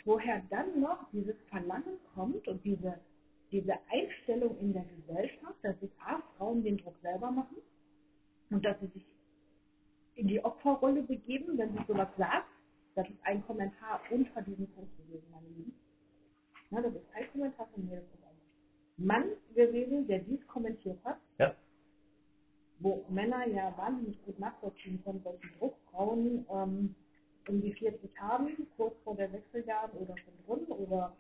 woher 0.05 0.43
dann 0.51 0.79
noch 0.79 1.09
dieses 1.11 1.35
Verlangen 1.49 1.97
kommt 2.13 2.47
und 2.47 2.63
diese, 2.63 2.99
diese 3.51 3.73
Einstellung 3.89 4.55
in 4.59 4.71
der 4.71 4.85
Gesellschaft, 4.85 5.55
dass 5.63 5.79
sich 5.79 5.89
A, 6.05 6.21
Frauen 6.37 6.61
den 6.61 6.77
Druck 6.77 6.99
selber 7.01 7.31
machen 7.31 7.57
und 8.51 8.63
dass 8.63 8.79
sie 8.81 8.87
sich 8.93 9.05
in 10.13 10.27
die 10.27 10.45
Opferrolle 10.45 11.01
begeben, 11.01 11.57
wenn 11.57 11.73
sie 11.73 11.83
sowas 11.87 12.09
sagt. 12.19 12.49
Das 12.93 13.09
ist 13.09 13.17
ein 13.23 13.43
Kommentar 13.47 13.99
unter 14.11 14.43
diesem 14.43 14.67
Post 14.73 14.95
gewesen, 14.95 15.25
meine 15.31 15.47
Lieben. 15.47 15.73
Ja, 16.69 16.81
das 16.81 16.93
ist 16.93 17.15
ein 17.15 17.31
Kommentar 17.31 17.67
von 17.73 17.87
mir. 17.87 18.03
Mann 18.97 19.23
gewesen, 19.67 20.07
der 20.07 20.19
dies 20.19 20.45
kommentiert 20.47 20.99
hat, 21.05 21.19
Ja, 21.39 21.55
wo 22.79 23.05
Männer 23.09 23.47
ja 23.47 23.73
wahnsinnig 23.77 24.21
gut 24.25 24.39
nachvollziehen 24.39 25.01
können, 25.03 25.23
welchen 25.25 25.59
Druck 25.59 25.75
Frauen 25.91 26.45
ähm, 26.51 26.95
um 27.47 27.61
die 27.61 27.73
40 27.73 28.11
haben, 28.19 28.67
kurz 28.77 28.95
vor 29.03 29.15
der 29.15 29.31
Wechseljahren 29.33 29.91
oder 29.93 30.15
schon 30.17 30.33
drin 30.47 30.67
oder 30.77 31.13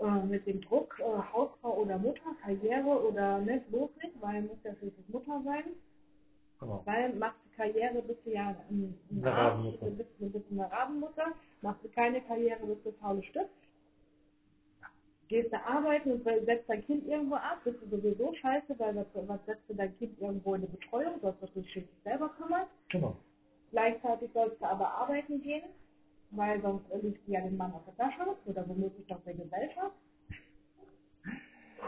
äh, 0.00 0.24
mit 0.26 0.46
dem 0.46 0.60
Druck 0.62 0.98
äh, 1.00 1.04
Hausfrau 1.32 1.78
oder 1.82 1.98
Mutter, 1.98 2.34
Karriere 2.42 3.04
oder 3.06 3.40
ne, 3.40 3.60
bloß 3.70 3.90
nicht, 4.02 4.20
weil 4.22 4.42
muss 4.42 4.58
ja 4.64 4.74
schließlich 4.76 5.08
Mutter 5.08 5.42
sein, 5.44 5.64
genau. 6.60 6.86
weil 6.86 7.14
machst 7.16 7.40
du 7.44 7.56
Karriere, 7.56 8.02
bist 8.02 8.20
du 8.26 8.32
ja 8.32 8.48
ein, 8.70 8.98
ein 9.10 9.24
Eine 9.24 9.32
Arsch, 9.34 9.52
Rabenmutter. 9.54 9.86
du 9.86 9.96
bist, 9.96 10.10
du 10.20 10.30
bist 10.30 10.46
eine 10.52 10.70
Rabenmutter, 10.72 11.34
machst 11.62 11.84
du 11.84 11.88
keine 11.90 12.22
Karriere, 12.22 12.66
bist 12.66 12.86
du 12.86 12.92
faule 12.94 13.22
Stück. 13.24 13.48
Gehst 15.28 15.52
du 15.52 15.62
arbeiten 15.62 16.12
und 16.12 16.24
setzt 16.24 16.68
dein 16.68 16.84
Kind 16.86 17.06
irgendwo 17.06 17.34
ab, 17.34 17.60
bist 17.64 17.76
du 17.82 17.96
sowieso 17.96 18.32
scheiße, 18.34 18.78
weil 18.78 18.96
was, 18.96 19.06
was 19.14 19.44
setzt 19.44 19.68
du 19.68 19.74
dein 19.74 19.96
Kind 19.98 20.18
irgendwo 20.20 20.54
in 20.54 20.62
eine 20.62 20.70
Betreuung, 20.70 21.20
sollst 21.20 21.42
du 21.42 21.46
dich 21.46 21.70
schließlich 21.70 22.02
selber 22.02 22.30
kümmern. 22.30 22.66
Genau. 22.88 23.14
Gleichzeitig 23.70 24.30
sollst 24.32 24.58
du 24.60 24.64
aber 24.64 24.90
arbeiten 24.90 25.42
gehen, 25.42 25.64
weil 26.30 26.60
sonst 26.62 26.84
liegt 27.02 27.26
du 27.26 27.32
ja 27.32 27.42
den 27.42 27.58
Mann 27.58 27.74
auf 27.74 27.84
der 27.84 27.96
Tasche 27.96 28.36
oder 28.46 28.66
womöglich 28.66 29.06
doch 29.06 29.20
der 29.24 29.34
Gesellschaft. 29.34 29.94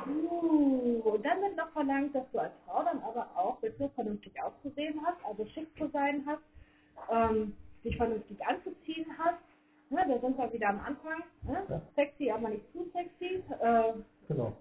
Uh, 0.06 1.00
und 1.04 1.24
dann 1.24 1.40
wird 1.40 1.56
noch 1.56 1.70
verlangt, 1.72 2.14
dass 2.14 2.30
du 2.32 2.38
als 2.38 2.52
Frau 2.66 2.82
dann 2.84 3.00
aber 3.02 3.26
auch 3.34 3.56
bitte 3.58 3.88
vernünftig 3.94 4.32
auszusehen 4.42 5.00
hast, 5.04 5.24
also 5.24 5.44
schick 5.46 5.66
zu 5.78 5.88
sein 5.88 6.24
hast, 6.26 6.42
ähm, 7.10 7.54
dich 7.82 7.96
vernünftig 7.96 8.38
anzuziehen 8.46 9.06
hast. 9.18 9.38
Ne, 9.90 10.04
da 10.08 10.20
sind 10.20 10.38
wir 10.38 10.52
wieder 10.52 10.68
am 10.70 10.80
Anfang. 10.80 11.22
Ne? 11.42 11.66
Ja. 11.68 11.82
Sexy, 11.96 12.30
aber 12.30 12.48
nicht 12.50 12.72
zu 12.72 12.90
sexy. 12.92 13.42
Äh, 13.60 13.94
Genau. 14.28 14.56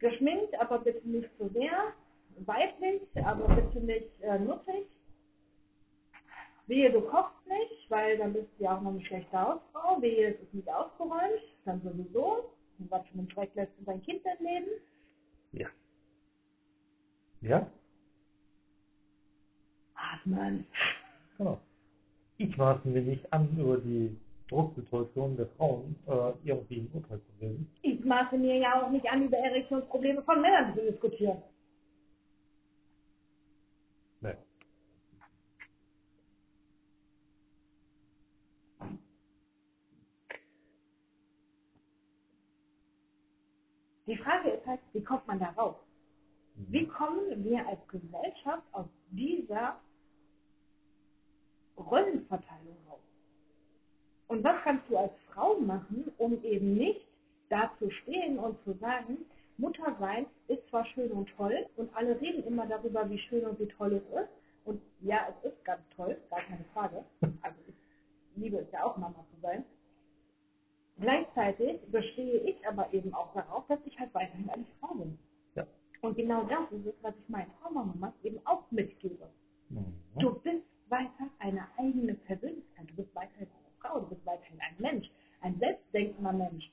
geschminkt, 0.00 0.58
aber 0.60 0.78
bitte 0.80 1.06
nicht 1.08 1.28
zu 1.38 1.48
sehr. 1.50 1.92
Weiblich, 2.46 3.02
aber 3.24 3.48
bitte 3.54 3.80
nicht 3.80 4.22
äh, 4.22 4.38
nuttig. 4.38 4.86
Wehe, 6.66 6.90
du 6.92 7.02
kochst 7.02 7.46
nicht, 7.46 7.90
weil 7.90 8.18
weil 8.18 8.18
dann 8.18 8.32
bist 8.34 8.48
du 8.58 8.64
ja 8.64 8.76
auch 8.76 8.80
noch 8.82 8.92
eine 8.92 9.04
schlechte 9.04 9.40
Hausfrau, 9.40 10.00
wehe, 10.02 10.34
es 10.34 10.40
ist 10.42 10.54
nicht 10.54 10.68
aufgeräumt, 10.68 11.42
dann 11.64 11.82
sowieso. 11.82 12.50
Und 12.78 12.90
was 12.90 13.06
für 13.08 13.18
einen 13.18 13.28
Dreck 13.28 13.54
lässt 13.54 13.72
du 13.78 13.84
dein 13.84 14.02
Kind 14.02 14.24
dann 14.26 14.38
leben? 14.40 14.68
Ja. 15.52 15.68
Ja, 17.42 17.70
Atmen. 19.94 20.66
genau. 21.38 21.60
Ich 22.38 22.56
maße 22.56 22.88
mir 22.88 23.02
nicht 23.02 23.32
an, 23.32 23.56
über 23.58 23.78
die 23.78 24.16
Drucksituation 24.48 25.36
der 25.36 25.46
Frauen 25.56 25.96
äh, 26.06 26.32
irgendwie 26.44 26.80
ein 26.80 26.90
Urteil 26.92 27.20
zu 27.20 27.32
bilden. 27.38 27.70
Ich 27.82 28.04
maße 28.04 28.36
mir 28.36 28.56
ja 28.58 28.82
auch 28.82 28.90
nicht 28.90 29.08
an, 29.08 29.24
über 29.24 29.38
Erektionsprobleme 29.38 30.22
von 30.22 30.40
Männern 30.40 30.74
zu 30.74 30.82
diskutieren. 30.82 31.42
Nee. 34.20 34.34
Die 44.06 44.16
Frage 44.18 44.50
ist 44.50 44.66
halt, 44.66 44.80
wie 44.92 45.02
kommt 45.02 45.26
man 45.26 45.38
da 45.38 45.48
raus? 45.50 45.76
Wie 46.56 46.86
kommen 46.86 47.42
wir 47.42 47.66
als 47.66 47.80
Gesellschaft 47.88 48.62
aus 48.72 48.86
dieser 49.10 49.80
Rollenverteilung 51.76 52.76
raus? 52.88 53.00
Und 54.28 54.42
was 54.42 54.62
kannst 54.62 54.88
du 54.88 54.96
als 54.96 55.12
Frau 55.32 55.58
machen, 55.60 56.12
um 56.18 56.42
eben 56.42 56.74
nicht 56.74 57.06
da 57.50 57.70
zu 57.78 57.90
stehen 57.90 58.38
und 58.38 58.62
zu 58.64 58.72
sagen, 58.74 59.18
Mutter 59.58 59.94
sein 60.00 60.26
ist 60.48 60.66
zwar 60.68 60.84
schön 60.86 61.12
und 61.12 61.28
toll 61.36 61.66
und 61.76 61.94
alle 61.94 62.20
reden 62.20 62.42
immer 62.44 62.66
darüber, 62.66 63.08
wie 63.08 63.18
schön 63.18 63.44
und 63.46 63.58
wie 63.60 63.68
toll 63.68 63.94
es 63.94 64.22
ist. 64.22 64.30
Und 64.64 64.80
ja, 65.00 65.28
es 65.28 65.52
ist 65.52 65.64
ganz 65.64 65.82
toll, 65.94 66.16
gar 66.30 66.40
keine 66.40 66.64
Frage. 66.72 67.04
Also 67.42 67.58
ich 67.68 67.74
liebe 68.36 68.58
es 68.58 68.72
ja 68.72 68.84
auch, 68.84 68.96
Mama 68.96 69.24
zu 69.34 69.40
sein. 69.42 69.64
Gleichzeitig 70.98 71.80
bestehe 71.90 72.38
ich 72.40 72.66
aber 72.66 72.92
eben 72.92 73.12
auch 73.14 73.32
darauf, 73.34 73.66
dass 73.66 73.78
ich 73.84 73.98
halt 73.98 74.14
weiterhin 74.14 74.48
eine 74.48 74.64
Frau 74.80 74.94
bin. 74.94 75.18
Ja. 75.54 75.66
Und 76.00 76.16
genau 76.16 76.44
das 76.44 76.70
ist 76.72 76.86
es, 76.86 76.94
was 77.02 77.14
ich 77.18 77.28
meinen 77.28 77.50
Traumamamas 77.60 78.14
eben 78.22 78.40
auch 78.46 78.62
mitgebe. 78.70 79.28
Mhm. 79.68 79.94
Du 80.18 80.34
bist 80.40 80.64
weiter 80.88 81.28
eine 81.40 81.66
eigene 81.76 82.14
Persönlichkeit. 82.14 82.88
Du 82.90 82.96
bist 82.96 83.14
weiterhin 83.14 83.48
Frau. 83.84 84.00
Du 84.00 84.06
bist 84.06 84.24
weiterhin 84.26 84.60
ein 84.60 84.74
Mensch. 84.78 85.10
Ein 85.40 85.58
selbstdenkender 85.58 86.32
Mensch. 86.32 86.70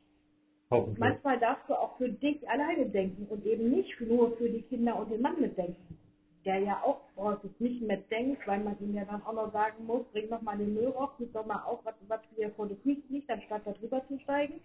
Manchmal 0.97 1.37
darfst 1.39 1.69
du 1.69 1.73
auch 1.73 1.97
für 1.97 2.07
dich 2.07 2.49
alleine 2.49 2.85
denken 2.85 3.27
und 3.29 3.45
eben 3.45 3.69
nicht 3.69 3.99
nur 3.99 4.37
für 4.37 4.49
die 4.49 4.61
Kinder 4.61 4.97
und 4.97 5.11
den 5.11 5.21
Mann 5.21 5.39
mitdenken. 5.41 5.97
Der 6.45 6.59
ja 6.59 6.81
auch 6.83 7.01
häufig 7.17 7.51
nicht 7.59 7.81
mitdenkt, 7.81 8.47
weil 8.47 8.61
man 8.61 8.79
ihm 8.79 8.95
ja 8.95 9.03
dann 9.03 9.21
auch 9.23 9.33
noch 9.33 9.51
sagen 9.51 9.85
muss, 9.85 10.05
bring 10.13 10.29
doch 10.29 10.41
mal 10.41 10.57
den 10.57 10.73
Müll 10.73 10.87
raus, 10.87 11.09
gib 11.17 11.33
doch 11.33 11.45
mal 11.45 11.61
auf, 11.63 11.81
was, 11.83 11.93
was 12.07 12.21
hier 12.35 12.49
vor 12.51 12.67
der 12.67 12.77
Füße 12.77 13.01
liegt, 13.09 13.29
anstatt 13.29 13.61
da 13.65 13.73
drüber 13.73 14.01
zu 14.07 14.17
steigen. 14.19 14.61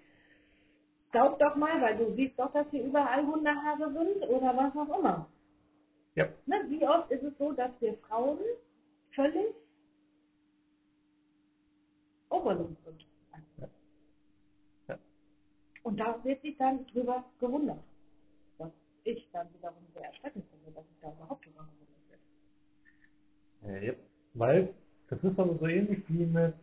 Saug 1.13 1.39
doch 1.41 1.57
mal, 1.57 1.83
weil 1.83 1.97
du 1.97 2.15
siehst 2.15 2.39
doch, 2.39 2.53
dass 2.53 2.71
hier 2.71 2.85
überall 2.85 3.27
Hundehaare 3.27 3.93
sind 3.93 4.23
oder 4.29 4.57
was 4.57 4.77
auch 4.77 4.99
immer. 4.99 5.29
Ja. 6.15 6.29
Ne, 6.47 6.65
wie 6.69 6.87
oft 6.87 7.11
ist 7.11 7.25
es 7.25 7.37
so, 7.37 7.53
dass 7.53 7.71
wir 7.81 7.95
Frauen 8.09 8.39
völlig 9.15 9.55
overload 12.37 12.75
sind? 12.85 13.07
Ja. 14.89 14.99
Und 15.83 15.99
da 16.01 16.23
wird 16.25 16.41
sich 16.43 16.57
dann 16.59 16.87
drüber 16.89 17.25
gewundert. 17.39 17.83
Was 18.59 18.71
ich 19.05 19.29
dann 19.33 19.53
wiederum 19.55 19.83
sehr 19.95 20.05
erschreckend 20.07 20.45
finde, 20.51 20.71
dass 20.73 20.85
ich 20.85 21.01
da 21.01 21.13
überhaupt 21.13 21.45
drüber 21.47 21.65
gewundert 21.65 22.21
wird. 23.63 23.85
Ja. 23.85 23.95
Weil 24.35 24.75
das 25.09 25.23
ist 25.25 25.39
aber 25.39 25.57
so 25.59 25.67
ähnlich 25.67 26.03
wie 26.09 26.27
mit 26.27 26.55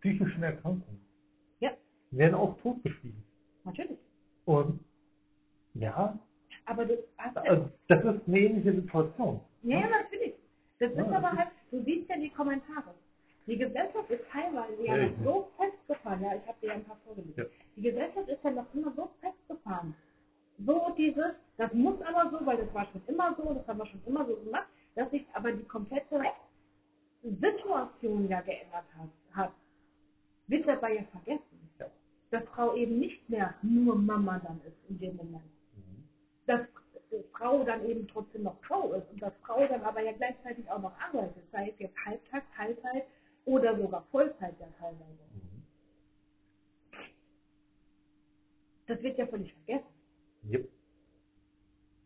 psychischen 0.00 0.42
Erkrankungen. 0.42 1.00
Ja, 1.60 1.72
Die 2.10 2.18
werden 2.18 2.34
auch 2.34 2.56
totgeschwiegen. 2.62 3.24
natürlich. 3.64 3.98
Und 4.46 4.80
ja, 5.74 6.18
Aber 6.66 6.84
du 6.84 6.96
hast 7.18 7.36
also 7.36 7.70
das 7.88 8.04
ist 8.04 8.28
eine 8.28 8.38
ähnliche 8.38 8.74
Situation. 8.80 9.40
ja, 9.62 9.88
natürlich. 9.88 10.34
Das 10.80 10.92
Ja, 10.94 11.02
ist 11.04 11.12
aber 11.12 11.32
halt, 11.32 11.48
du 11.70 11.82
siehst 11.84 12.08
ja 12.08 12.16
die 12.16 12.30
Kommentare. 12.30 12.94
Die 13.50 13.58
Gesellschaft 13.58 14.10
ist 14.10 14.24
teilweise 14.32 14.82
ja 14.84 14.96
Ja, 14.96 15.08
noch 15.08 15.24
so 15.24 15.48
festgefahren, 15.58 16.22
ja, 16.22 16.36
ich 16.36 16.48
habe 16.48 16.58
dir 16.62 16.68
ja 16.68 16.74
ein 16.74 16.84
paar 16.84 16.98
vorgelesen. 17.04 17.34
Ja. 17.38 17.46
Die 17.76 17.82
Gesellschaft 17.82 18.28
ist 18.30 18.44
ja 18.44 18.52
noch 18.52 18.74
immer 18.74 18.94
so 18.96 19.10
festgefahren. 19.20 19.94
So 20.58 20.94
dieses, 20.98 21.34
das 21.58 21.72
muss 21.74 22.00
aber 22.02 22.30
so, 22.30 22.46
weil 22.46 22.58
das 22.58 22.74
war 22.74 22.86
schon 22.92 23.02
immer 23.08 23.34
so, 23.36 23.54
das 23.54 23.68
haben 23.68 23.78
wir 23.78 23.86
schon 23.86 24.02
immer 24.06 24.26
so 24.26 24.36
gemacht, 24.36 24.68
dass 24.96 25.10
sich 25.10 25.26
aber 25.34 25.52
die 25.52 25.64
komplette 25.64 26.22
Situation 27.22 28.28
ja 28.28 28.40
geändert 28.42 28.86
hat. 28.96 29.10
hat. 29.34 29.52
Wird 30.48 30.68
dabei 30.68 30.94
ja 30.96 31.04
vergessen, 31.04 31.70
Ja. 31.78 31.86
dass 32.30 32.44
Frau 32.50 32.74
eben 32.76 32.98
nicht 33.00 33.28
mehr 33.30 33.54
nur 33.62 33.96
Mama 33.96 34.38
dann 34.40 34.60
ist 34.62 34.76
in 34.90 34.98
dem 34.98 35.16
Moment. 35.16 35.44
Mhm. 35.74 36.08
Dass 36.46 36.62
Frau 37.32 37.64
dann 37.64 37.84
eben 37.86 38.08
trotzdem 38.08 38.44
noch 38.44 38.58
Frau 38.64 38.92
ist 38.94 39.10
und 39.12 39.22
dass 39.22 39.34
Frau 39.46 39.66
dann 39.68 39.82
aber 39.82 40.02
ja 40.02 40.12
gleichzeitig 40.12 40.70
auch 40.70 40.80
noch 40.80 40.98
arbeitet, 41.00 41.44
sei 41.52 41.70
es 41.70 41.78
jetzt 41.80 41.96
Halbtag, 42.06 42.44
Teilzeit 42.56 43.06
oder 43.44 43.76
sogar 43.78 44.04
Vollzeit 44.10 44.58
ja 44.60 44.66
teilweise. 44.78 45.24
Mhm. 45.32 45.62
Das 48.86 49.02
wird 49.02 49.18
ja 49.18 49.26
völlig 49.26 49.52
vergessen. 49.52 49.94
Yep. 50.50 50.68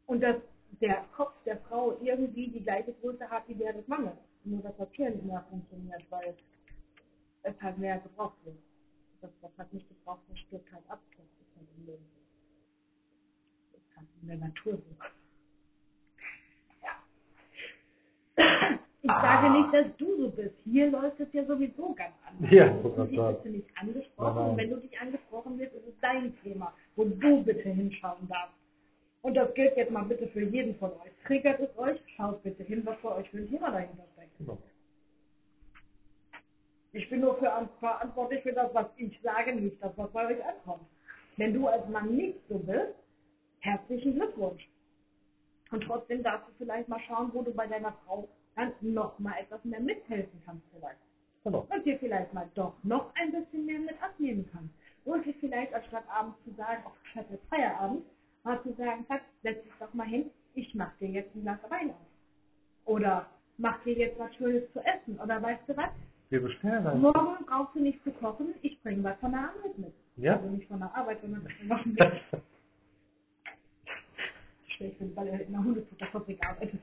Und 0.07 0.21
dass 0.21 0.37
der 0.81 1.05
Kopf 1.17 1.33
der 1.45 1.59
Frau 1.59 1.99
irgendwie 2.01 2.49
die 2.49 2.63
gleiche 2.63 2.93
Größe 2.95 3.29
hat 3.29 3.49
wie 3.49 3.55
der 3.55 3.73
des 3.73 3.87
Mannes. 3.87 4.17
Nur 4.45 4.61
das 4.63 4.77
Papier 4.77 5.11
nicht 5.11 5.25
mehr 5.25 5.45
funktioniert, 5.49 6.05
weil 6.11 6.35
es 7.43 7.55
halt 7.61 7.79
mehr 7.79 7.99
gebraucht 7.99 8.37
wird. 8.45 8.59
Das, 9.21 9.31
was 9.41 9.51
halt 9.57 9.73
nicht 9.73 9.89
gebraucht 9.89 10.21
wird, 10.29 10.39
stirbt 10.41 10.71
halt 10.73 10.85
ab. 10.91 11.01
Das 11.17 11.25
ist 11.25 11.57
halt 11.57 11.67
im 11.77 11.87
Leben. 11.87 12.07
Das 13.73 13.81
ist 13.81 13.97
halt 13.97 14.07
in 14.21 14.29
der 14.29 14.37
Natur 14.37 14.77
so. 14.77 14.97
Ja. 16.83 17.03
Ich 19.03 19.11
sage 19.43 19.51
nicht, 19.51 19.73
dass 19.75 19.97
du 19.97 20.17
so 20.17 20.29
bist. 20.31 20.55
Hier 20.65 20.91
läuft 20.91 21.21
es 21.21 21.33
ja 21.33 21.45
sowieso 21.45 21.93
ganz 21.95 22.13
anders. 22.27 22.53
Ja, 22.53 22.69
Du 22.69 23.07
bist 23.07 23.45
nicht 23.47 23.67
angesprochen. 23.81 24.51
Und 24.51 24.57
wenn 24.57 24.71
du 24.71 24.77
dich 24.77 24.99
angesprochen 25.01 25.59
wirst, 25.59 25.75
ist 25.75 25.87
es 25.89 25.95
dein 26.01 26.35
Thema, 26.43 26.73
wo 26.97 27.05
du 27.05 27.43
bitte 27.43 27.69
hinschauen 27.69 28.29
darfst. 28.29 28.55
Und 29.23 29.35
das 29.35 29.53
gilt 29.55 29.77
jetzt 29.77 29.91
mal 29.91 30.03
bitte 30.05 30.27
für 30.29 30.43
jeden 30.43 30.75
von 30.77 30.91
euch. 30.93 31.13
Triggert 31.27 31.59
es 31.61 31.69
euch, 31.79 31.99
schaut 32.17 32.43
bitte 32.43 32.63
hin, 32.63 32.83
was 32.85 32.97
bei 33.03 33.15
euch 33.17 33.29
für 33.31 33.39
ein 33.39 33.49
Thema 33.49 33.71
dahinter 33.71 34.05
steckt. 34.15 34.37
Genau. 34.39 34.59
Ich 36.93 37.09
bin 37.11 37.21
nur 37.21 37.37
für 37.39 37.51
an- 37.51 37.69
verantwortlich 37.81 38.43
für 38.43 38.53
das, 38.53 38.73
was 38.75 38.87
ich 38.97 39.19
sage, 39.23 39.53
nicht 39.55 39.83
das, 39.83 39.93
was 39.97 40.11
bei 40.11 40.27
euch 40.27 40.45
ankommt. 40.45 40.87
Wenn 41.37 41.53
du 41.53 41.67
als 41.67 41.89
Mann 41.89 42.15
nicht 42.15 42.39
so 42.49 42.59
bist, 42.59 42.95
herzlichen 43.61 44.15
Glückwunsch. 44.15 44.69
Und 45.73 45.83
trotzdem 45.85 46.23
darfst 46.23 46.47
du 46.49 46.53
vielleicht 46.59 46.89
mal 46.89 47.01
schauen, 47.09 47.31
wo 47.33 47.43
du 47.43 47.53
bei 47.53 47.67
deiner 47.67 47.93
Frau 48.05 48.29
dann 48.57 48.73
noch 48.81 49.19
mal 49.19 49.35
etwas 49.41 49.65
mehr 49.65 49.81
mithelfen 49.81 50.41
kannst 50.45 50.65
vielleicht. 50.73 50.99
Genau. 51.45 51.67
Und 51.71 51.85
dir 51.85 51.99
vielleicht 51.99 52.33
mal 52.33 52.49
doch 52.55 52.75
noch 52.83 53.15
ein 53.17 53.33
bisschen 53.33 53.67
mehr 53.67 53.79
mit 53.79 54.03
abnehmen 54.03 54.49
kannst. 54.53 54.75
Und 55.05 55.27
dir 55.27 55.35
vielleicht 55.41 55.75
anstatt 55.75 56.05
abends 56.09 56.37
zu 56.45 56.55
sagen, 56.55 56.83
statt 57.11 57.27
jetzt 57.31 57.47
Feierabend, 57.49 58.05
mal 58.43 58.63
zu 58.63 58.73
sagen, 58.75 59.05
Schatz, 59.07 59.23
setz 59.43 59.63
dich 59.63 59.73
doch 59.79 59.93
mal 59.93 60.07
hin, 60.07 60.31
ich 60.55 60.75
mach 60.75 60.97
dir 60.99 61.09
jetzt 61.09 61.35
ein 61.35 61.43
Glas 61.43 61.59
Wein 61.69 61.91
auf. 61.91 61.97
Oder 62.87 63.27
mach 63.59 63.83
dir 63.83 63.95
jetzt 63.95 64.19
was 64.19 64.35
Schönes 64.37 64.63
zu 64.73 64.81
essen. 64.81 65.19
Oder 65.21 65.43
weißt 65.43 65.69
du 65.69 65.77
was? 65.77 65.91
Wir 66.31 66.41
bestellen 66.43 66.87
ein. 66.87 67.01
Morgen 67.01 67.45
brauchst 67.47 67.75
du 67.75 67.81
nicht 67.81 68.03
zu 68.03 68.11
kochen, 68.13 68.55
ich 68.63 68.81
bringe 68.83 69.05
was 69.05 69.19
von 69.19 69.33
der 69.33 69.41
Arbeit 69.41 69.79
mit. 69.79 69.93
Ja? 70.17 70.37
Also 70.37 70.49
nicht 70.49 70.69
von 70.69 70.79
der 70.79 70.95
Arbeit, 70.97 71.21
sondern 71.21 71.47
von 71.69 71.95
der. 71.97 72.21
Schlecht, 74.69 74.97
weil 75.15 75.29
er 75.29 75.41
in 75.41 75.53
der 75.53 75.63
Hundefutterfabrik 75.63 76.39
arbeitet. 76.47 76.81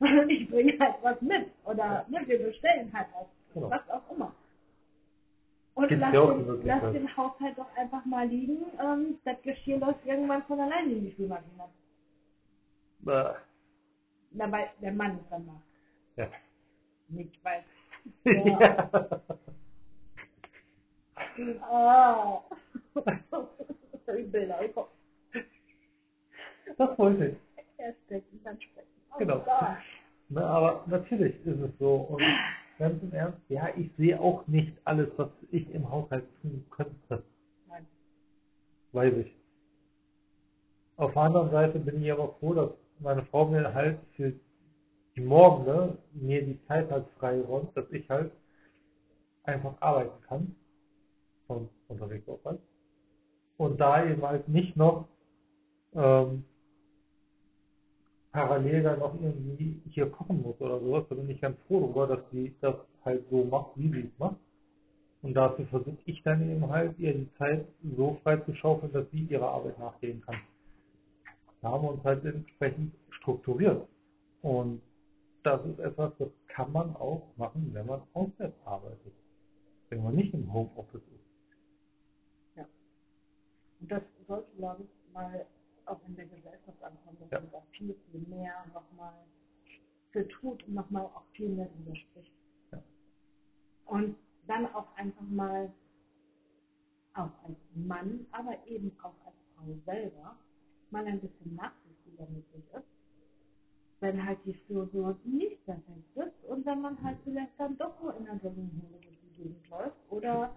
Ich 0.28 0.48
bringe 0.48 0.78
halt 0.78 0.96
was 1.02 1.20
mit. 1.20 1.48
Oder 1.64 2.04
ne, 2.08 2.20
wir 2.26 2.38
bestellen 2.42 2.92
halt 2.92 3.08
was. 3.14 3.26
Genau. 3.54 3.70
Was 3.70 3.88
auch 3.90 4.10
immer. 4.14 4.32
Und 5.74 5.88
Gibt's 5.88 6.00
lass, 6.00 6.12
ja 6.14 6.26
den, 6.26 6.66
lass 6.66 6.92
den 6.92 7.16
Haushalt 7.16 7.56
doch 7.58 7.76
einfach 7.76 8.04
mal 8.04 8.26
liegen. 8.26 8.64
Ähm, 8.80 9.18
das 9.24 9.40
Geschirr 9.42 9.78
läuft 9.78 10.04
irgendwann 10.06 10.42
von 10.44 10.60
alleine 10.60 10.92
in 10.92 11.04
die 11.04 11.12
Spülmaschine. 11.12 11.64
Äh, 13.06 13.34
Dabei 14.32 14.70
der 14.82 14.92
Mann 14.92 15.18
es 15.22 15.28
dann 15.30 15.46
macht. 15.46 15.62
ja. 16.16 16.28
Nicht 17.08 17.42
weil. 17.42 17.64
ja. 18.24 18.90
Ah. 21.62 22.42
Die 24.16 24.22
Bilder 24.24 24.60
im 24.60 24.74
Kopf. 24.74 24.90
Das 26.76 26.98
wollte 26.98 27.26
ich. 27.26 27.36
Erst 27.78 28.10
denken, 28.10 28.40
dann 28.44 28.60
sprechen. 28.60 28.97
Genau. 29.18 29.44
Na, 30.30 30.44
aber 30.46 30.84
natürlich 30.86 31.34
ist 31.46 31.58
es 31.60 31.70
so. 31.78 31.94
Und 31.96 32.22
ganz 32.78 33.02
im 33.02 33.12
Ernst, 33.12 33.38
ja, 33.48 33.68
ich 33.76 33.90
sehe 33.96 34.20
auch 34.20 34.46
nicht 34.46 34.76
alles, 34.84 35.08
was 35.16 35.28
ich 35.50 35.68
im 35.74 35.90
Haushalt 35.90 36.24
tun 36.42 36.64
könnte. 36.70 37.22
Nein. 37.68 37.86
Weiß 38.92 39.14
ich. 39.14 39.34
Auf 40.96 41.12
der 41.12 41.22
anderen 41.22 41.50
Seite 41.50 41.78
bin 41.78 42.02
ich 42.02 42.12
aber 42.12 42.34
froh, 42.40 42.54
dass 42.54 42.70
meine 43.00 43.24
Frau 43.26 43.46
mir 43.46 43.72
halt 43.72 43.98
für 44.16 44.32
die 45.16 45.20
Morgen 45.20 45.98
mir 46.12 46.44
die 46.44 46.60
Zeit 46.66 46.90
halt 46.90 47.06
freiräumt, 47.18 47.76
dass 47.76 47.90
ich 47.90 48.08
halt 48.08 48.32
einfach 49.44 49.74
arbeiten 49.80 50.22
kann. 50.26 50.54
Von 51.46 51.68
unterwegs 51.88 52.28
auch 52.28 52.44
halt. 52.44 52.60
Und 53.56 53.80
da 53.80 54.04
eben 54.04 54.22
halt 54.22 54.48
nicht 54.48 54.76
noch 54.76 55.06
ähm, 55.94 56.44
parallel 58.32 58.82
dann 58.82 58.98
noch 58.98 59.14
irgendwie 59.14 59.80
hier 59.90 60.10
kochen 60.10 60.42
muss 60.42 60.60
oder 60.60 60.80
sowas, 60.80 61.04
da 61.08 61.14
bin 61.14 61.30
ich 61.30 61.40
ganz 61.40 61.58
froh 61.66 61.80
darüber, 61.80 62.06
dass 62.06 62.30
sie 62.30 62.54
das 62.60 62.76
halt 63.04 63.24
so 63.30 63.44
macht, 63.44 63.70
wie 63.76 63.90
sie 63.90 64.08
es 64.12 64.18
macht. 64.18 64.36
Und 65.22 65.34
dafür 65.34 65.66
versuche 65.66 65.98
ich 66.04 66.22
dann 66.22 66.48
eben 66.48 66.68
halt, 66.68 66.96
ihr 66.98 67.12
die 67.12 67.28
Zeit 67.38 67.64
so 67.96 68.18
frei 68.22 68.36
zu 68.38 68.54
schaufeln, 68.54 68.92
dass 68.92 69.10
sie 69.10 69.24
ihrer 69.24 69.48
Arbeit 69.48 69.78
nachgehen 69.78 70.20
kann. 70.22 70.36
Da 71.60 71.70
haben 71.70 71.82
wir 71.82 71.90
uns 71.90 72.04
halt 72.04 72.24
entsprechend 72.24 72.92
strukturiert. 73.10 73.86
Und 74.42 74.80
das 75.42 75.64
ist 75.64 75.80
etwas, 75.80 76.12
das 76.18 76.28
kann 76.48 76.70
man 76.70 76.94
auch 76.96 77.22
machen, 77.36 77.70
wenn 77.72 77.86
man 77.86 78.02
auswärts 78.14 78.54
arbeitet. 78.64 79.12
Wenn 79.88 80.04
man 80.04 80.14
nicht 80.14 80.32
im 80.34 80.52
Homeoffice 80.52 81.02
ist. 81.02 82.56
Ja. 82.56 82.66
Und 83.80 83.90
das 83.90 84.02
sollte, 84.28 84.48
glaube 84.56 84.84
ich, 84.84 85.12
mal 85.12 85.46
auch 85.88 86.00
in 86.06 86.16
der 86.16 86.26
Gesellschaft 86.26 86.82
ankommen, 86.82 87.16
dass 87.20 87.30
ja. 87.30 87.40
man 87.40 87.50
da 87.50 87.62
viel, 87.72 87.94
viel 88.10 88.20
mehr 88.28 88.64
nochmal 88.72 89.14
für 90.10 90.26
tut 90.28 90.66
und 90.66 90.74
nochmal 90.74 91.04
auch 91.04 91.24
viel 91.32 91.48
mehr 91.48 91.68
widerspricht. 91.78 92.32
Ja. 92.72 92.82
Und 93.86 94.16
dann 94.46 94.66
auch 94.74 94.94
einfach 94.96 95.28
mal, 95.28 95.72
auch 97.14 97.30
als 97.44 97.58
Mann, 97.74 98.26
aber 98.32 98.54
eben 98.66 98.92
auch 99.02 99.14
als 99.26 99.36
Frau 99.54 99.66
selber, 99.84 100.36
mal 100.90 101.06
ein 101.06 101.20
bisschen 101.20 101.54
nachsichtiger 101.56 102.26
mit 102.30 102.44
sich 102.52 102.64
ist. 102.72 102.86
Wenn 104.00 104.24
halt 104.24 104.38
die 104.44 104.54
Frisur 104.54 105.16
nicht 105.24 105.64
perfekt 105.64 106.16
ist 106.16 106.44
und 106.48 106.64
wenn 106.64 106.80
man 106.80 107.02
halt 107.02 107.18
vielleicht 107.24 107.52
dann 107.58 107.76
doch 107.78 108.00
nur 108.00 108.16
in 108.16 108.24
der 108.24 108.34
Jogginghose 108.34 108.98
durch 109.02 109.18
die 109.20 109.42
Gegend 109.42 109.68
läuft 109.68 109.96
oder, 110.10 110.54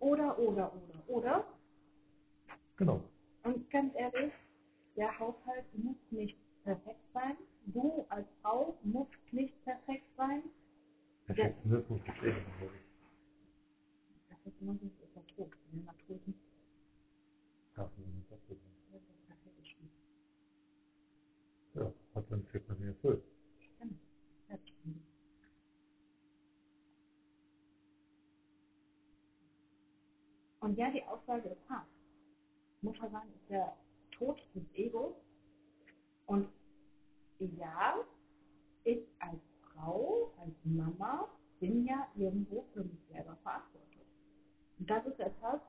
oder, 0.00 0.38
oder, 0.38 0.72
oder, 0.74 1.02
oder. 1.06 1.44
Genau. 2.76 3.00
Und 3.44 3.70
ganz 3.70 3.94
ehrlich, 3.94 4.32
der 4.96 5.18
Haushalt 5.18 5.66
muss 5.74 5.96
nicht 6.10 6.36
perfekt 6.64 7.00
sein. 7.14 7.36
Du 7.66 8.04
als 8.08 8.26
Frau 8.42 8.76
musst 8.82 9.12
nicht 9.32 9.54
perfekt 9.64 10.06
sein. 10.16 10.42
Perfektionismus 11.26 12.00
ist 12.00 12.22
eh 12.24 12.32
Perfektionismus 14.28 14.92
ist 15.02 15.16
der 15.16 15.26
Tod. 15.28 15.50
In 15.72 15.78
der 15.84 15.94
Natur 15.94 16.16
ist 16.16 16.26
nicht. 16.26 16.40
Ja, 21.74 21.84
das 21.84 21.94
hat 22.14 22.28
sein 22.28 22.44
Zweck 22.50 22.68
nicht 22.70 22.82
erfüllt. 22.88 23.24
Und 30.60 30.78
ja, 30.78 30.90
die 30.90 31.02
Aussage 31.04 31.48
ist 31.48 31.68
hart. 31.70 31.88
Mutter 32.82 33.10
sein 33.10 33.28
ist 33.32 33.50
der 33.50 33.76
Tod 34.20 34.38
des 34.54 34.62
Egos. 34.74 35.14
Und 36.26 36.46
ja, 37.38 37.94
ich 38.84 39.02
als 39.18 39.40
Frau, 39.62 40.32
als 40.38 40.54
Mama 40.64 41.26
bin 41.58 41.84
ja 41.86 42.06
irgendwo 42.14 42.64
für 42.72 42.84
mich 42.84 43.00
selber 43.10 43.36
verantwortlich. 43.42 44.06
Und 44.78 44.88
das 44.88 45.04
ist 45.06 45.18
etwas, 45.18 45.60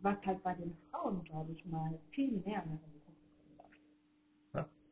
was 0.00 0.16
halt 0.24 0.42
bei 0.42 0.54
den 0.54 0.74
Frauen, 0.90 1.22
glaube 1.24 1.52
ich 1.52 1.64
mal, 1.66 1.98
viel 2.12 2.30
mehr 2.46 2.62
in 2.62 2.70
der 2.70 2.78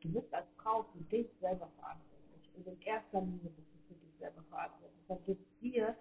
Du 0.01 0.13
bist 0.13 0.31
als 0.33 0.45
Frau 0.57 0.83
für 0.93 1.03
dich 1.05 1.27
selber 1.39 1.67
verantwortlich. 1.79 2.49
Und 2.55 2.67
in 2.67 2.81
erster 2.81 3.19
Linie 3.21 3.49
bist 3.49 3.67
du 3.73 3.93
für 3.93 3.99
dich 3.99 4.13
selber 4.19 4.43
verantwortlich. 4.43 5.03
Dann 5.07 5.17
geht 5.25 5.39
dir 5.59 5.95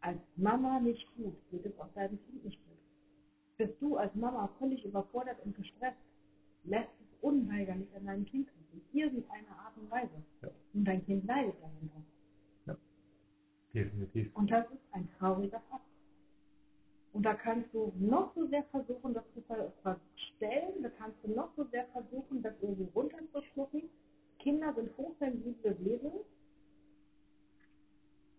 als 0.00 0.20
Mama 0.36 0.78
nicht 0.78 1.04
gut, 1.16 1.36
geht 1.50 1.66
es 1.66 1.78
auch 1.78 1.92
deinem 1.94 2.18
Kind 2.24 2.44
nicht 2.44 2.58
gut. 2.66 2.75
Bist 3.58 3.74
du 3.80 3.96
als 3.96 4.14
Mama 4.14 4.48
völlig 4.58 4.84
überfordert 4.84 5.38
und 5.44 5.56
gestresst, 5.56 5.96
lässt 6.64 6.90
es 7.00 7.22
unweigerlich 7.22 7.88
an 7.96 8.06
deinem 8.06 8.26
Kind 8.26 8.48
in 8.72 8.98
irgendeiner 8.98 9.58
Art 9.58 9.76
und 9.76 9.90
Weise. 9.90 10.22
Ja. 10.42 10.50
Und 10.74 10.84
dein 10.84 11.04
Kind 11.04 11.24
leidet 11.26 11.54
dahinter. 11.60 12.02
Ja, 12.66 12.76
definitiv. 13.72 14.34
Und 14.36 14.50
das 14.50 14.66
ist 14.66 14.82
ein 14.92 15.08
trauriger 15.18 15.60
Fakt. 15.70 15.84
Und 17.12 17.22
da 17.22 17.32
kannst 17.32 17.72
du 17.72 17.94
noch 17.98 18.34
so 18.34 18.46
sehr 18.48 18.64
versuchen, 18.64 19.14
das 19.14 19.24
zu 19.32 19.40
verstellen, 19.40 20.82
da 20.82 20.90
kannst 20.90 21.16
du 21.24 21.30
noch 21.30 21.48
so 21.56 21.64
sehr 21.70 21.86
versuchen, 21.86 22.42
das 22.42 22.52
irgendwie 22.60 22.90
runterzuschlucken. 22.94 23.84
Kinder 24.38 24.74
sind 24.74 24.94
hochsensible 24.98 25.76
Wesen 25.82 26.12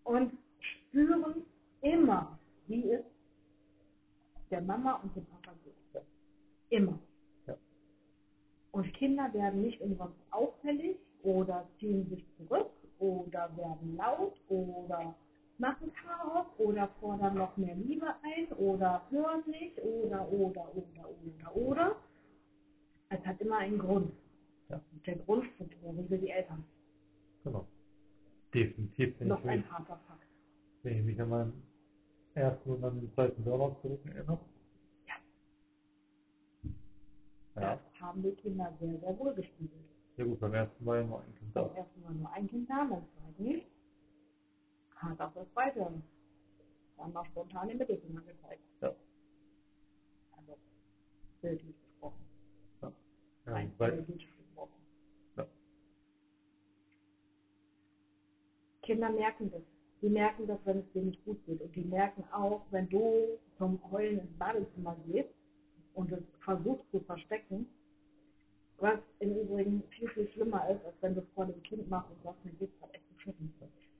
und 0.04 0.32
spüren 0.60 1.42
immer, 1.82 2.38
wie 2.68 2.92
es 2.92 3.04
der 4.50 4.60
Mama 4.62 4.94
und 5.02 5.14
dem 5.16 5.24
Papa 5.26 5.52
geht. 5.64 6.02
Immer. 6.70 6.98
Ja. 7.46 7.56
Und 8.72 8.92
Kinder 8.94 9.32
werden 9.32 9.62
nicht 9.62 9.80
umsonst 9.80 10.18
auffällig 10.30 10.96
oder 11.22 11.66
ziehen 11.78 12.08
sich 12.08 12.24
zurück 12.36 12.70
oder 12.98 13.50
werden 13.56 13.96
laut 13.96 14.34
oder 14.48 15.14
machen 15.58 15.92
Chaos 15.92 16.46
oder 16.58 16.88
fordern 17.00 17.34
noch 17.34 17.56
mehr 17.56 17.74
Liebe 17.74 18.06
ein 18.22 18.52
oder 18.56 19.02
hören 19.10 19.42
nicht 19.46 19.78
oder, 19.82 20.30
oder, 20.30 20.68
oder, 20.74 21.08
oder, 21.24 21.56
oder. 21.56 21.96
Es 23.10 23.24
hat 23.24 23.40
immer 23.40 23.58
einen 23.58 23.78
Grund. 23.78 24.12
Ja. 24.68 24.80
Der 25.06 25.16
Grund 25.16 25.46
sind 25.58 25.72
Regel 25.82 26.18
die 26.18 26.30
Eltern. 26.30 26.64
Genau. 27.44 27.66
Definitiv. 28.52 29.20
Noch 29.20 29.44
ein 29.44 29.70
harter 29.70 29.98
Fakt. 30.06 30.26
Wenn 30.82 30.98
ich 30.98 31.04
mich 31.04 31.20
an 31.20 31.28
meinen 31.28 31.67
ersten 32.38 32.70
und 32.70 32.80
dann 32.82 33.00
den 33.00 33.12
zweiten 33.14 33.42
Burnout 33.44 33.80
zurück 33.82 34.00
erinnere. 34.06 34.38
Ja. 35.06 35.14
ja. 37.60 37.76
Das 37.76 38.00
haben 38.00 38.22
die 38.22 38.32
Kinder 38.32 38.72
sehr, 38.80 38.98
sehr 38.98 39.18
wohl 39.18 39.34
gespiegelt. 39.34 39.84
Ja 40.16 40.24
gut, 40.24 40.40
beim 40.40 40.54
ersten 40.54 40.84
Mal 40.84 41.04
nur 41.04 41.20
ein 41.20 41.34
Kind 41.34 41.54
da. 41.54 41.62
Beim 41.62 41.76
ersten 41.76 42.02
Mal 42.02 42.14
nur 42.14 42.32
ein 42.32 42.48
Kind 42.48 42.68
da, 42.70 42.84
beim 42.84 43.04
zweiten 43.14 43.42
nicht 43.42 43.66
hat 45.00 45.20
auch 45.20 45.32
das 45.32 45.50
zweite 45.52 46.02
dann 46.96 47.12
noch 47.12 47.24
spontan 47.26 47.68
den 47.68 47.78
Mittelfinger 47.78 48.20
gezeigt. 48.22 48.62
Ja. 48.80 48.92
Also 50.36 50.56
bildlich 51.40 51.74
gesprochen. 51.80 52.24
Ja. 52.82 52.92
ja 53.46 53.64
bildlich 53.78 54.26
gesprochen. 54.26 54.74
Ja. 55.36 55.46
Kinder 58.82 59.10
merken 59.10 59.50
das. 59.50 59.62
Die 60.00 60.08
merken 60.08 60.46
das, 60.46 60.58
wenn 60.64 60.78
es 60.78 60.92
dir 60.92 61.02
nicht 61.02 61.24
gut 61.24 61.38
geht. 61.46 61.60
Und 61.60 61.74
die 61.74 61.84
merken 61.84 62.24
auch, 62.32 62.62
wenn 62.70 62.88
du 62.88 63.38
zum 63.56 63.78
Heulen 63.90 64.20
ins 64.20 64.38
Badezimmer 64.38 64.96
gehst 65.06 65.30
und 65.94 66.12
es 66.12 66.22
versuchst 66.44 66.88
zu 66.92 67.00
verstecken, 67.00 67.66
was 68.78 68.98
im 69.18 69.36
Übrigen 69.36 69.82
viel, 69.90 70.08
viel 70.10 70.28
schlimmer 70.28 70.68
ist, 70.70 70.84
als 70.84 70.94
wenn 71.00 71.14
du 71.14 71.22
vor 71.34 71.46
dem 71.46 71.60
Kind 71.64 71.88
machst 71.90 72.10
und 72.10 72.22
sagst, 72.22 72.44
mir 72.44 72.52
geht's 72.52 72.78
gerade 72.78 72.94
echt 72.94 73.16
beschissen. 73.16 73.52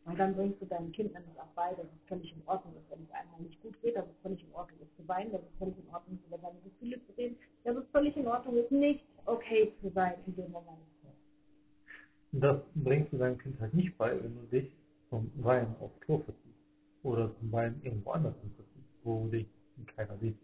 Und 0.08 0.18
dann 0.18 0.34
bringst 0.34 0.62
du 0.62 0.66
deinem 0.66 0.90
Kind 0.92 1.12
nämlich 1.12 1.38
auch 1.38 1.52
bei, 1.54 1.70
dass 1.74 1.84
es 1.84 2.08
völlig 2.08 2.32
in 2.32 2.42
Ordnung 2.46 2.74
ist, 2.76 2.90
wenn 2.90 3.04
es 3.04 3.10
einmal 3.12 3.40
nicht 3.40 3.60
gut 3.60 3.78
geht, 3.82 3.96
dass 3.96 4.06
es 4.06 4.22
völlig 4.22 4.42
in 4.42 4.54
Ordnung 4.54 4.80
ist 4.80 4.96
zu 4.96 5.06
weinen, 5.06 5.32
dass 5.32 5.42
es 5.42 5.58
völlig 5.58 5.76
in 5.76 5.92
Ordnung 5.92 6.16
ist, 6.16 6.26
über 6.26 6.38
deine 6.38 6.60
Gefühle 6.60 7.04
zu 7.06 7.12
reden, 7.18 7.36
dass 7.64 7.76
es 7.76 7.84
völlig 7.92 8.16
in 8.16 8.26
Ordnung 8.26 8.56
ist, 8.56 8.70
nicht 8.70 9.04
okay 9.26 9.70
zu 9.82 9.90
sein 9.90 10.14
in 10.26 10.36
dem 10.36 10.50
Moment. 10.50 10.78
Das 12.32 12.60
bringst 12.74 13.12
du 13.12 13.18
deinem 13.18 13.38
Kind 13.38 13.60
halt 13.60 13.74
nicht 13.74 13.96
bei, 13.98 14.12
wenn 14.22 14.34
du 14.34 14.46
dich 14.46 14.70
zum 15.10 15.30
Weinen 15.36 15.74
aufs 15.80 15.98
Klo 16.00 16.18
verziehst 16.18 16.44
oder 17.02 17.34
zum 17.38 17.52
Weinen 17.52 17.80
irgendwo 17.82 18.10
anders 18.10 18.34
verziehst, 18.34 18.88
wo 19.04 19.26
dich 19.28 19.46
keiner 19.96 20.16
sieht. 20.18 20.36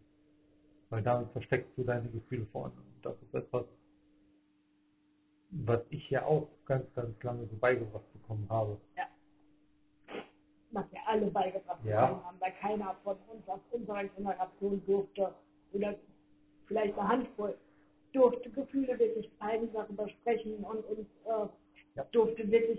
Weil 0.90 1.02
damit 1.02 1.30
versteckst 1.32 1.70
du 1.76 1.84
deine 1.84 2.08
Gefühle 2.08 2.46
vor 2.52 2.66
anderen. 2.66 2.86
Und 2.96 3.04
das 3.04 3.14
ist 3.22 3.34
etwas, 3.34 3.64
was 5.50 5.80
ich 5.90 6.08
ja 6.10 6.24
auch 6.24 6.48
ganz, 6.66 6.84
ganz 6.94 7.22
lange 7.22 7.46
so 7.46 7.56
beigebracht 7.56 8.12
bekommen 8.12 8.46
habe. 8.48 8.78
Ja 8.96 9.04
was 10.74 10.84
wir 10.90 11.00
alle 11.06 11.26
beigebracht 11.26 11.78
ja. 11.84 12.08
haben, 12.08 12.40
weil 12.40 12.52
keiner 12.60 12.96
von 13.04 13.16
uns 13.28 13.48
aus 13.48 13.60
unserer 13.70 14.04
Generation 14.04 14.82
durfte, 14.86 15.32
oder 15.72 15.94
vielleicht 16.66 16.98
eine 16.98 17.08
Handvoll, 17.08 17.56
durfte 18.12 18.50
Gefühle 18.50 18.98
wirklich 18.98 19.30
zeigen, 19.38 19.72
darüber 19.72 20.08
sprechen 20.08 20.56
und, 20.64 20.84
ja. 20.88 21.04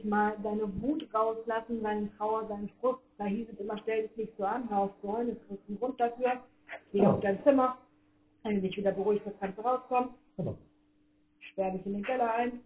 Mal 0.06 0.36
seine 0.44 0.82
Wut 0.82 1.08
rauslassen, 1.14 1.82
seine 1.82 2.16
Trauer, 2.18 2.48
seinen 2.48 2.70
Frust. 2.80 3.02
Da 3.18 3.26
hieß 3.26 3.48
es 3.52 3.60
immer, 3.60 3.78
stell 3.80 4.08
dich 4.08 4.18
nicht 4.18 4.34
so 4.38 4.46
an, 4.46 4.70
hör 4.70 4.80
auf 4.80 4.92
zu 5.02 5.12
heulen, 5.12 5.30
es 5.30 5.48
gibt 5.48 5.68
einen 5.68 5.80
Grund 5.80 6.00
dafür, 6.00 6.44
geh 6.92 7.00
ja. 7.00 7.12
auf 7.12 7.20
dein 7.22 7.42
Zimmer, 7.44 7.78
wenn 8.44 8.56
du 8.56 8.62
dich 8.62 8.78
wieder 8.78 8.92
beruhigt 8.92 9.26
bist, 9.26 9.40
kannst 9.40 9.58
du 9.58 9.62
rauskommen. 9.62 10.10
Genau. 10.38 10.58
Sperr 11.40 11.72
dich 11.72 11.86
in 11.86 11.94
den 11.94 12.04
Keller 12.04 12.34
ein. 12.34 12.62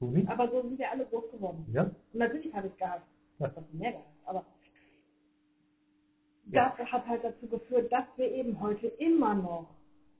Mhm. 0.00 0.26
Aber 0.28 0.50
so 0.50 0.62
sind 0.62 0.78
wir 0.78 0.90
alle 0.90 1.04
groß 1.06 1.30
geworden. 1.30 1.66
Ja. 1.72 1.82
Und 1.82 1.94
natürlich 2.14 2.52
habe 2.54 2.68
ich 2.68 2.76
gehabt. 2.76 3.06
Ja. 3.38 3.48
Ich 3.48 3.56
habe 3.56 3.66
mehr 3.72 3.92
gehabt. 3.92 4.08
Aber 4.24 4.44
das 6.52 6.78
hat 6.78 7.06
halt 7.06 7.24
dazu 7.24 7.46
geführt, 7.48 7.90
dass 7.92 8.04
wir 8.16 8.30
eben 8.30 8.60
heute 8.60 8.86
immer 8.86 9.34
noch 9.34 9.68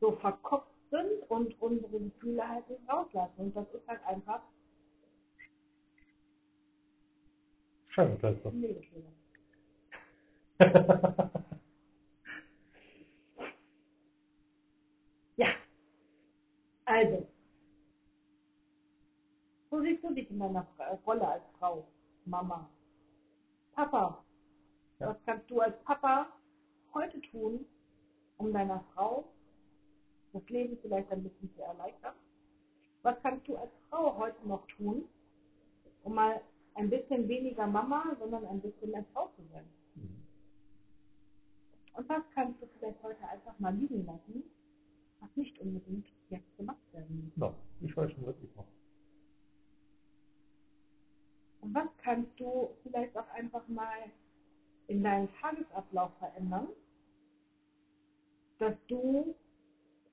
so 0.01 0.13
verkopft 0.13 0.71
sind 0.91 1.31
und 1.31 1.61
unsere 1.61 2.01
Gefühle 2.01 2.47
halt 2.49 2.69
nicht 2.69 2.89
rauslassen. 2.89 3.33
Und 3.39 3.57
das 3.57 3.67
ist 3.73 3.87
halt 3.89 4.01
einfach 4.07 4.43
Scheibenkleister. 7.89 8.51
Nebelkleber. 8.53 9.11
Ja. 15.37 15.47
Also. 16.85 17.27
Wo 19.71 19.81
siehst 19.81 20.05
du 20.05 20.13
dich 20.13 20.31
in 20.31 20.39
deiner 20.39 20.67
Rolle 21.07 21.27
als 21.27 21.45
Frau? 21.59 21.87
Mama. 22.27 22.69
Papa. 23.75 24.23
Ja. 25.01 25.09
Was 25.09 25.17
kannst 25.25 25.51
du 25.51 25.61
als 25.61 25.75
Papa 25.85 26.27
heute 26.93 27.21
tun, 27.23 27.65
um 28.37 28.53
deiner 28.53 28.81
Frau 28.93 29.25
das 30.33 30.47
Leben 30.49 30.77
vielleicht 30.83 31.11
ein 31.11 31.23
bisschen 31.23 31.51
zu 31.55 31.63
erleichtern? 31.63 32.15
Was 33.03 33.17
kannst 33.23 33.49
du 33.49 33.57
als 33.57 33.71
Frau 33.89 34.17
heute 34.19 34.47
noch 34.47 34.67
tun, 34.67 35.05
um 36.05 36.15
mal 36.15 36.43
ein 36.75 36.91
bisschen 36.91 37.27
weniger 37.29 37.67
Mama, 37.67 38.15
sondern 38.19 38.45
ein 38.47 38.61
bisschen 38.61 38.91
mehr 38.91 39.05
Frau 39.15 39.29
zu 39.37 39.43
sein? 39.53 39.65
Mhm. 39.95 40.23
Und 41.95 42.09
was 42.09 42.23
kannst 42.35 42.61
du 42.63 42.67
vielleicht 42.79 43.03
heute 43.03 43.27
einfach 43.29 43.59
mal 43.59 43.75
liegen 43.75 44.05
lassen, 44.05 44.45
was 45.21 45.31
nicht 45.35 45.59
unbedingt 45.59 46.07
jetzt 46.29 46.57
gemacht 46.59 46.79
werden 46.93 47.25
muss? 47.25 47.37
No, 47.37 47.55
ich 47.81 47.97
weiß 47.97 48.13
schon, 48.13 48.27
was 48.27 48.37
ich 48.43 48.55
mache. 48.55 48.69
Und 51.63 51.75
was 51.75 51.89
kannst 52.03 52.39
du 52.39 52.69
vielleicht 52.83 53.17
auch 53.17 53.29
einfach 53.31 53.67
mal 53.69 54.11
in 54.91 55.05
deinem 55.05 55.29
Tagesablauf 55.41 56.11
verändern, 56.19 56.69
dass 58.59 58.75
du 58.89 59.35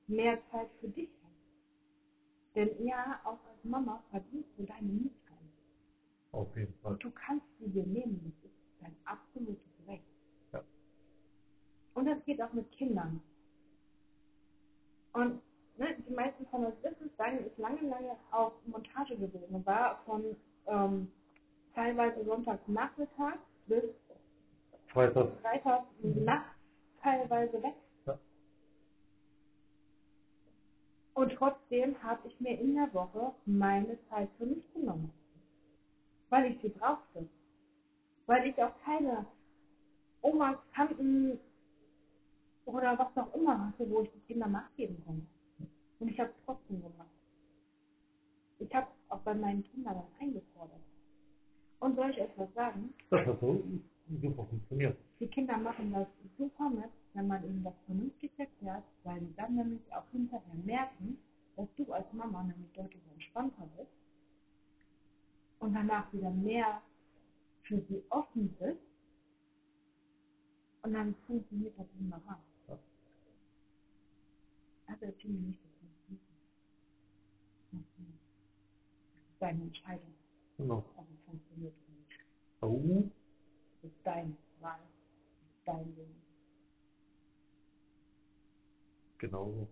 mehr 0.08 0.40
Zeit 0.52 0.70
für 0.80 0.88
dich 0.90 1.10
hast? 1.24 2.56
Denn 2.56 2.86
ja, 2.86 3.20
auch 3.24 3.40
als 3.50 3.64
Mama 3.64 4.04
verdienst 4.12 4.50
du 4.56 4.64
deine 4.64 4.88
Me-Time. 4.88 5.50
Auf 6.32 6.56
jeden 6.56 6.74
Fall. 6.76 6.94
Und 6.94 7.04
du 7.04 7.10
kannst 7.10 7.46
sie 7.60 7.70
dir 7.70 7.86
nehmen. 7.86 8.22
Das 8.24 8.52
ist 8.52 8.58
dein 8.82 8.96
absolutes 9.06 9.66
Recht. 9.88 10.04
Ja. 10.54 10.62
Und 11.96 12.06
das 12.06 12.24
geht 12.26 12.40
auch 12.42 12.54
mit 12.54 12.72
Kindern. 12.72 13.20
Und 15.14 15.42
ne, 15.78 15.96
die 16.08 16.14
meisten 16.14 16.46
von 16.48 16.66
uns 16.66 16.76
wissen 16.84 17.08
es, 17.08 17.16
Daniel 17.18 17.46
ist 17.46 17.58
lange, 17.58 17.82
lange 17.82 18.16
auf 18.30 18.54
Montage 18.68 19.18
gewesen. 19.18 19.66
War 19.66 20.04
von 20.06 20.36
ähm, 20.68 21.12
teilweise 21.74 22.24
Sonntagnachmittag 22.24 23.38
bis 23.38 23.57
Freitag. 24.98 25.28
Freitag 25.44 25.84
nachts 26.02 26.58
teilweise 27.04 27.62
weg. 27.62 27.76
Ja. 28.08 28.18
Und 31.14 31.34
trotzdem 31.34 32.02
habe 32.02 32.28
ich 32.28 32.40
mir 32.40 32.58
in 32.58 32.74
der 32.74 32.92
Woche 32.96 33.32
meine 33.46 33.96
Zeit 34.10 34.28
für 34.40 34.48
mich 34.48 34.74
genommen. 34.74 35.12
Weil 36.30 36.52
ich 36.52 36.62
sie 36.64 36.70
brauchte. 36.70 37.28
Weil 38.26 38.48
ich 38.48 38.58
auch 38.64 38.74
keine 38.86 39.24
Omas, 40.22 40.58
Tanten 40.74 41.38
oder 42.66 42.98
was 42.98 43.16
auch 43.24 43.32
immer 43.36 43.68
hatte, 43.68 43.88
wo 43.92 44.02
ich 44.02 44.10
die 44.10 44.34
Kinder 44.34 44.48
nachgeben 44.48 45.00
konnte. 45.06 45.28
Und 46.00 46.08
ich 46.08 46.20
habe 46.20 46.32
es 46.32 46.44
trotzdem 46.44 46.82
gemacht. 46.82 47.08
Ich 48.58 48.74
habe 48.74 48.88
es 48.88 49.12
auch 49.12 49.20
bei 49.20 49.36
meinen 49.36 49.64
Kindern 49.66 49.94
dann 49.94 50.28
eingefordert. 50.28 50.82
Und 51.82 51.96
soll 51.96 52.10
ich 52.10 52.20
euch 52.20 52.32
was 52.36 52.52
sagen? 52.56 52.96
Das 53.12 53.28
hat 53.28 53.40
so 53.40 53.64
super 54.22 54.46
funktioniert. 54.46 54.96
Die 55.20 55.28
Kinder 55.28 55.58
machen 55.58 55.92
das 55.92 56.08
super 56.38 56.70
mit, 56.70 56.90
wenn 57.14 57.28
man 57.28 57.44
ihnen 57.44 57.64
das 57.64 57.74
vernünftig 57.86 58.32
erklärt, 58.38 58.84
weil 59.08 59.22
sie 59.22 59.34
dann 59.36 59.56
nämlich 59.56 59.94
auch 59.94 60.08
hinterher 60.12 60.56
merken, 60.56 61.18
dass 61.58 61.68
du 61.78 61.92
als 61.94 62.12
Mama 62.14 62.44
nämlich 62.44 62.72
deutlich 62.74 63.04
entspannter 63.14 63.68
bist 63.78 63.92
und 65.60 65.74
danach 65.74 66.12
wieder 66.14 66.32
mehr 66.32 66.82
für 67.64 67.82
sie 67.90 68.04
offen 68.10 68.56
bist 68.60 68.80
und 70.84 70.94
dann 70.94 71.16
funktioniert 71.28 71.78
das 71.78 71.88
wunderbar. 72.00 72.40
Also 74.88 75.06
erzähl 75.06 75.32
mir 75.32 75.48
nicht, 75.48 75.60
das 75.64 75.72
nicht. 76.10 76.22
Funktioniert. 77.70 78.20
Das 79.14 79.24
ist 79.34 79.42
deine 79.42 79.64
Entscheidung, 79.64 80.16
Genau. 80.58 80.84
aber 80.96 81.08
es 81.12 81.20
funktioniert 81.26 81.74
nicht. 81.90 82.20
Oh, 82.62 83.10
Das 83.82 83.92
ist 83.92 84.06
deine 84.06 84.36
Wahl. 84.60 84.80
Das 84.82 85.50
ist 85.50 85.68
dein 85.68 85.96
Leben. 85.96 86.17
Genau 89.18 89.52
so. 89.52 89.68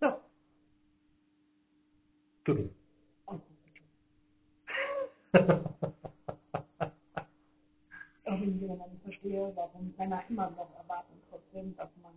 So, 0.00 0.20
Tüdel. 2.44 2.70
und 3.26 3.42
irgendwie, 8.24 8.68
wenn 8.68 8.78
man 8.78 8.90
nicht 8.90 9.02
verstehe, 9.02 9.52
warum 9.54 9.94
Männer 9.96 10.22
immer 10.28 10.50
noch 10.50 10.74
erwarten 10.76 11.20
trotzdem, 11.30 11.76
dass 11.76 11.90
man 12.02 12.12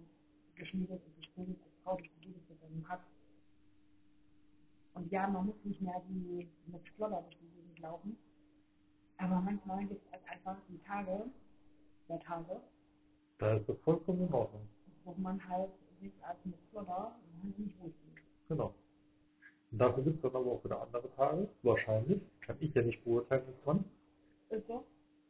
geschmiedetes 0.55 1.15
Gespräch 1.17 1.47
als 1.49 1.73
Frau 1.83 1.97
die 1.97 2.09
Gegend 2.21 2.45
hat. 2.87 3.01
Und 4.93 5.11
ja, 5.11 5.27
man 5.27 5.47
muss 5.47 5.55
nicht 5.63 5.81
mehr 5.81 6.01
wie 6.07 6.47
mit 6.67 6.87
Flodder 6.95 7.21
durch 7.21 7.37
die 7.37 7.49
Gegend 7.49 7.79
laufen. 7.79 8.17
Aber 9.17 9.41
manchmal 9.41 9.85
gibt 9.85 10.05
es 10.05 10.11
halt 10.11 10.23
einfach 10.29 10.57
die 10.69 10.77
Tage, 10.79 11.25
der 12.09 12.19
Tage, 12.19 12.61
Da 13.39 13.53
ist 13.55 13.67
das 13.67 13.77
vollkommen 13.83 14.27
in 14.27 14.33
Ordnung. 14.33 14.67
wo 15.03 15.13
man 15.17 15.39
halt 15.49 15.69
sich 16.01 16.11
als 16.23 16.37
mit 16.45 16.55
Flodder 16.71 17.15
halt 17.43 17.59
nicht 17.59 17.79
wohlfühlt. 17.79 18.23
Genau. 18.49 18.73
Und 19.71 19.77
dafür 19.77 20.03
gibt 20.03 20.15
es 20.17 20.21
dann 20.21 20.41
aber 20.41 20.51
auch 20.51 20.63
wieder 20.63 20.81
andere 20.81 21.11
Tage, 21.15 21.47
wahrscheinlich, 21.63 22.21
kann 22.41 22.55
ich 22.59 22.73
ja 22.73 22.81
nicht 22.81 23.03
beurteilen 23.03 23.43
davon, 23.57 23.83
Ist 24.49 24.67
so? 24.67 24.85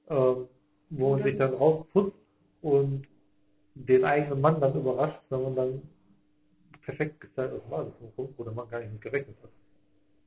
ähm, 0.10 0.48
wo 0.92 1.12
man 1.16 1.24
sich 1.24 1.38
dann 1.38 1.54
rausputzt 1.56 2.16
und 2.62 3.08
den 3.76 4.06
eigenen 4.06 4.40
Mann 4.42 4.62
dann 4.62 4.76
überrascht, 4.76 5.20
wenn 5.30 5.44
man 5.44 5.56
dann 5.56 5.82
perfekt 6.84 7.20
gestylt 7.20 7.52
aus 7.54 7.62
dem 7.62 7.70
Badezimmer 7.70 8.12
kommt, 8.16 8.38
wo 8.38 8.44
der 8.44 8.54
Mann 8.54 8.70
gar 8.70 8.80
nicht 8.80 8.94
mit 8.94 9.02
gerechnet 9.02 9.36
hat. 9.42 9.50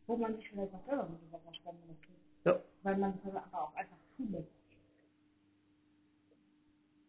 Wo 0.07 0.17
man 0.17 0.35
sich 0.37 0.49
vielleicht 0.51 0.75
auch 0.75 0.85
selber 0.87 1.09
mit 1.09 1.23
überrascht, 1.23 1.61
wenn 1.65 1.79
man 1.79 1.89
das 1.89 1.97
tut. 2.01 2.17
Ja. 2.45 2.61
Weil 2.83 2.97
man 2.97 3.19
es 3.25 3.35
aber 3.35 3.63
auch 3.63 3.75
einfach 3.75 3.97
zulässt. 4.17 4.49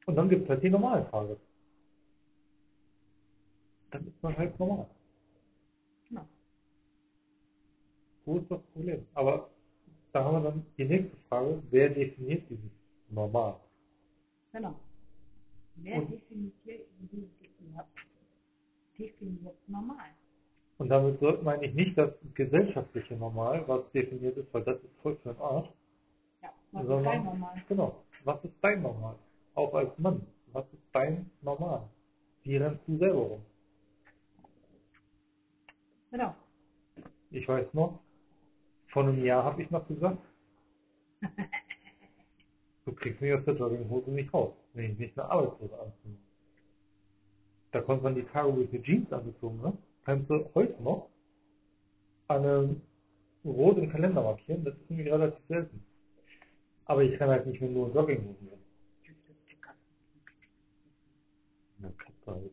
Und 0.09 0.15
dann 0.15 0.27
gibt 0.27 0.45
es 0.45 0.49
halt 0.49 0.63
die 0.63 0.71
normalen 0.71 1.07
Tage. 1.11 1.37
Dann 3.91 4.07
ist 4.07 4.23
man 4.23 4.35
halt 4.35 4.59
normal. 4.59 4.87
Genau. 6.07 6.25
Wo 8.25 8.37
ist 8.39 8.49
das 8.49 8.59
Problem? 8.73 9.05
Aber 9.13 9.51
da 10.11 10.23
haben 10.23 10.41
wir 10.43 10.49
dann 10.49 10.65
die 10.79 10.85
nächste 10.85 11.15
Frage, 11.27 11.61
wer 11.69 11.89
definiert 11.89 12.41
dieses 12.49 12.71
normal? 13.11 13.57
Genau. 14.51 14.73
Wer 15.75 15.97
Und- 16.01 16.11
definiert 16.11 16.53
definiert 18.97 19.55
normal. 19.67 20.09
Und 20.79 20.89
damit 20.89 21.21
meine 21.43 21.67
ich 21.67 21.73
nicht 21.75 21.95
das 21.97 22.11
gesellschaftliche 22.33 23.15
Normal, 23.15 23.63
was 23.67 23.91
definiert 23.91 24.37
ist, 24.37 24.51
weil 24.53 24.63
das 24.63 24.77
ist 24.77 24.95
voll 25.03 25.15
für 25.17 25.33
den 25.33 25.41
Arsch. 25.41 25.69
Ja, 26.41 26.49
was 26.71 26.83
ist 26.83 27.05
dein 27.05 27.23
normal? 27.25 27.63
Genau. 27.67 28.03
Was 28.23 28.43
ist 28.43 28.53
dein 28.61 28.81
Normal? 28.81 29.15
Auch 29.59 29.73
als 29.73 29.97
Mann. 29.97 30.25
Was 30.53 30.63
ist 30.71 30.87
dein 30.93 31.29
Normal? 31.41 31.81
Wie 32.43 32.55
rennst 32.55 32.81
du 32.87 32.97
selber 32.97 33.19
rum? 33.19 33.41
Genau. 36.11 36.33
Ich 37.31 37.45
weiß 37.45 37.73
noch, 37.73 37.99
vor 38.87 39.03
einem 39.03 39.21
Jahr 39.25 39.43
habe 39.43 39.61
ich 39.61 39.69
noch 39.69 39.85
gesagt, 39.85 40.17
du 42.85 42.93
kriegst 42.93 43.19
mich 43.19 43.33
aus 43.33 43.43
der 43.43 43.55
Jogginghose 43.55 44.09
nicht 44.11 44.33
raus, 44.33 44.53
wenn 44.75 44.93
ich 44.93 44.97
nicht 44.97 45.19
eine 45.19 45.29
Arbeitshose 45.29 45.77
anziehe. 45.77 46.17
Da 47.73 47.81
konnte 47.81 48.03
man 48.05 48.15
die 48.15 48.23
Tage, 48.23 48.55
wo 48.55 48.61
ich 48.61 48.69
eine 48.69 48.81
Jeans 48.81 49.11
angezogen 49.11 49.61
habe, 49.61 49.77
kannst 50.05 50.29
du 50.29 50.49
heute 50.55 50.81
noch 50.81 51.09
an 52.29 52.45
einem 52.45 52.81
rot 53.43 53.77
im 53.77 53.91
Kalender 53.91 54.23
markieren. 54.23 54.63
Das 54.63 54.73
ist 54.73 54.89
nämlich 54.89 55.11
relativ 55.11 55.45
selten. 55.49 55.83
Aber 56.85 57.03
ich 57.03 57.19
kann 57.19 57.27
halt 57.27 57.45
nicht 57.45 57.59
mehr 57.59 57.69
nur 57.69 57.87
in 57.87 57.93
Jogginghosen 57.93 58.58
rennen. 62.33 62.49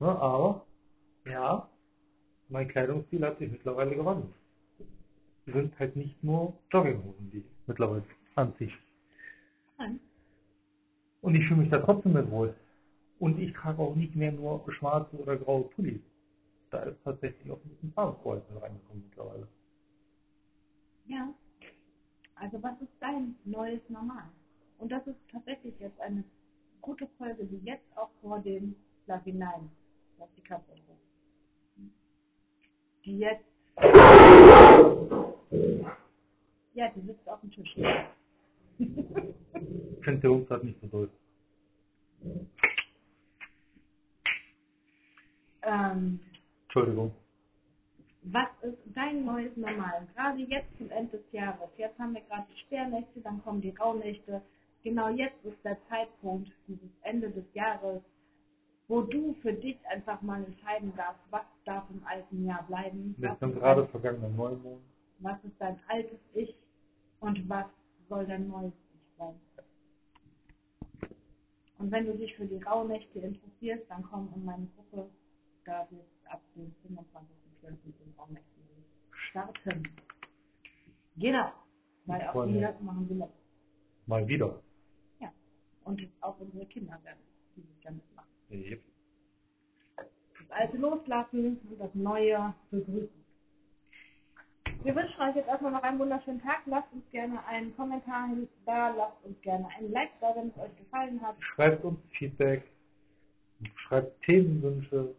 Na, 0.00 0.18
aber, 0.18 0.66
ja, 1.26 1.68
mein 2.48 2.68
Kleidungsstil 2.68 3.24
hat 3.24 3.38
sich 3.38 3.50
mittlerweile 3.50 3.94
gewandelt. 3.94 4.32
Es 5.46 5.54
sind 5.54 5.78
halt 5.78 5.96
nicht 5.96 6.22
nur 6.22 6.54
Jogginghosen, 6.70 7.30
die 7.30 7.38
ich 7.38 7.44
mittlerweile 7.66 8.04
anziehe. 8.34 8.72
Nein. 9.78 9.98
Und 11.22 11.34
ich 11.34 11.46
fühle 11.46 11.62
mich 11.62 11.70
da 11.70 11.78
trotzdem 11.78 12.12
nicht 12.14 12.30
wohl. 12.30 12.54
Und 13.18 13.38
ich 13.38 13.52
trage 13.52 13.82
auch 13.82 13.96
nicht 13.96 14.14
mehr 14.14 14.30
nur 14.30 14.64
schwarze 14.72 15.16
oder 15.16 15.36
graue 15.36 15.64
Pullis. 15.70 16.00
Da 16.70 16.82
ist 16.82 17.02
tatsächlich 17.02 17.50
auch 17.50 17.58
ein 17.64 17.70
bisschen 17.70 17.92
Farbenfreude 17.92 18.44
reingekommen 18.60 19.04
mittlerweile. 19.08 19.48
Ja. 21.06 21.34
Also 22.36 22.62
was 22.62 22.80
ist 22.80 22.92
dein 23.00 23.34
neues 23.44 23.80
Normal? 23.88 24.28
Und 24.78 24.90
das 24.92 25.06
ist 25.06 25.18
tatsächlich 25.30 25.74
jetzt 25.80 26.00
eine 26.00 26.24
gute 26.80 27.06
Folge, 27.18 27.44
die 27.44 27.60
jetzt 27.64 27.84
auch 27.96 28.10
vor 28.20 28.38
dem 28.40 28.74
Schlaf 29.04 29.22
hinein, 29.24 29.70
lass 30.18 30.28
die 30.36 30.52
Ruhe. 30.52 30.96
Die 33.04 33.18
jetzt, 33.18 33.44
ja, 36.74 36.88
die 36.88 37.00
sitzt 37.06 37.28
auf 37.28 37.40
dem 37.40 37.50
Tisch. 37.50 37.74
Finde 40.02 40.20
der 40.20 40.30
Hund 40.30 40.48
hat 40.50 40.62
nicht 40.62 40.78
so 40.90 41.08
ähm, 45.62 46.20
Entschuldigung. 46.64 47.12
was 48.22 48.48
ist 48.62 48.78
dein 48.94 49.24
neues 49.24 49.56
Normal? 49.56 50.06
Gerade 50.14 50.40
jetzt 50.40 50.76
zum 50.78 50.90
Ende 50.90 51.18
des 51.18 51.32
Jahres. 51.32 51.70
Jetzt 51.76 51.98
haben 51.98 52.14
wir 52.14 52.20
gerade 52.22 52.46
die 52.52 52.60
Sperrnächte, 52.60 53.20
dann 53.20 53.42
kommen 53.42 53.60
die 53.60 53.70
Rauhnächte. 53.70 54.42
Genau 54.84 55.08
jetzt 55.08 55.44
ist 55.44 55.62
der 55.64 55.76
Zeitpunkt, 55.88 56.50
dieses 56.66 56.90
Ende 57.02 57.30
des 57.30 57.44
Jahres, 57.54 58.00
wo 58.88 59.02
du 59.02 59.34
für 59.42 59.52
dich 59.52 59.76
einfach 59.88 60.20
mal 60.22 60.42
entscheiden 60.44 60.94
darfst, 60.96 61.20
was 61.30 61.42
darf 61.64 61.84
im 61.90 62.02
alten 62.06 62.46
Jahr 62.46 62.62
bleiben, 62.64 63.14
Wir 63.18 63.30
was 63.30 63.38
sind 63.40 63.54
gerade 63.54 63.86
vergangenen 63.88 64.36
Neumond. 64.36 64.80
was 65.20 65.42
ist 65.44 65.54
dein 65.60 65.78
altes 65.88 66.18
Ich 66.34 66.54
und 67.20 67.48
was 67.48 67.66
soll 68.08 68.26
dein 68.26 68.48
neues 68.48 68.72
Ich 68.94 69.18
sein. 69.18 69.34
Und 71.78 71.90
wenn 71.92 72.06
du 72.06 72.16
dich 72.16 72.34
für 72.36 72.46
die 72.46 72.62
Rauhnächte 72.62 73.20
interessierst, 73.20 73.84
dann 73.90 74.02
komm 74.04 74.32
in 74.34 74.44
meine 74.44 74.66
Gruppe, 74.76 75.08
da 75.64 75.86
wird 75.90 76.06
ab 76.26 76.40
dem 76.56 76.72
25.12. 76.88 77.76
den 77.84 78.14
Rauhnächten 78.18 78.62
starten. 79.30 79.82
Genau, 81.16 81.52
weil 82.06 82.22
auch 82.28 82.46
wir 82.46 82.76
machen 82.80 83.08
wir 83.08 83.16
mit. 83.16 83.28
Mal 84.06 84.26
wieder. 84.26 84.60
Und 85.88 86.06
auch 86.20 86.38
unsere 86.38 86.66
Kinder 86.66 87.00
werden 87.02 87.18
dieses 87.56 87.82
Jahr 87.82 87.94
mitmachen. 87.94 88.28
Yep. 88.50 88.82
Das 89.96 90.50
Alte 90.50 90.76
loslassen 90.76 91.58
und 91.70 91.80
das 91.80 91.94
Neue 91.94 92.54
begrüßen. 92.70 93.24
Wir 94.82 94.94
wünschen 94.94 95.20
euch 95.22 95.34
jetzt 95.34 95.48
erstmal 95.48 95.72
noch 95.72 95.82
einen 95.82 95.98
wunderschönen 95.98 96.42
Tag. 96.42 96.60
Lasst 96.66 96.92
uns 96.92 97.10
gerne 97.10 97.42
einen 97.46 97.74
Kommentar 97.74 98.28
da, 98.66 98.90
lasst 98.90 99.24
uns 99.24 99.40
gerne 99.40 99.66
ein 99.78 99.90
Like 99.90 100.10
da, 100.20 100.36
wenn 100.36 100.48
es 100.48 100.58
euch 100.58 100.76
gefallen 100.76 101.22
hat. 101.22 101.36
Schreibt 101.40 101.82
uns 101.82 101.98
Feedback. 102.18 102.64
Schreibt 103.74 104.22
Themenwünsche 104.24 105.14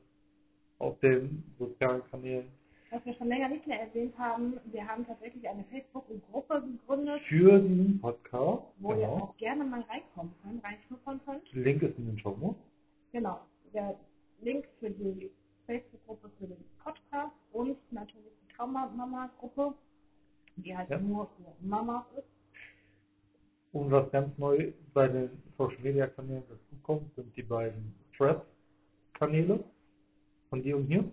auf 0.77 0.99
den 0.99 1.43
sozialen 1.58 2.03
Kanälen. 2.12 2.47
Was 2.91 3.06
wir 3.06 3.13
schon 3.15 3.28
länger 3.28 3.49
nicht 3.49 3.67
mehr 3.67 3.82
erwähnt 3.82 4.17
haben, 4.17 4.60
wir 4.65 4.88
haben 4.88 5.06
tatsächlich 5.06 5.47
eine 5.47 5.63
Facebook-Gruppe 5.65 6.62
gegründet, 6.63 7.21
Für 7.28 7.60
diesen 7.60 7.99
Podcast. 8.02 8.63
wo 8.80 8.91
ihr 8.93 8.97
Genau. 8.97 9.13
auch 9.17 9.38
gerne 9.38 9.63
mal 9.63 9.82
reinkommen 9.82 10.34
könnt, 10.41 10.63
reinschnuppern 10.63 11.19
könnt. 11.25 11.52
Link 11.54 11.84
ist 11.84 11.97
in 11.99 12.08
den 12.08 12.17
Show 12.19 12.36
Notes. 12.38 12.60
Genau. 13.12 13.41
Der 13.73 13.95
Link 14.41 14.65
für 14.80 14.89
die 14.89 15.30
Facebook-Gruppe 15.67 16.32
für 16.39 16.47
den 16.47 16.63
Podcast 16.84 17.34
und 17.54 17.78
natürlich 17.91 18.32
die 18.49 18.54
Trauma-Mama-Gruppe, 18.56 19.75
die 20.56 20.75
halt 20.75 20.89
Ja. 20.89 20.97
nur 20.99 21.28
für 21.38 21.54
Mamas 21.67 22.06
ist. 22.17 22.25
Und 23.71 23.91
was 23.91 24.10
ganz 24.12 24.36
neu 24.39 24.71
bei 24.95 25.08
den 25.08 25.30
Social 25.60 25.80
Media 25.84 26.08
Kanälen 26.08 26.43
dazukommt, 26.49 27.13
sind 27.15 27.36
die 27.38 27.43
beiden 27.43 27.93
Thread-Kanäle 28.17 29.63
von 30.49 30.63
dir 30.63 30.75
und 30.78 30.88
hier. 30.88 31.04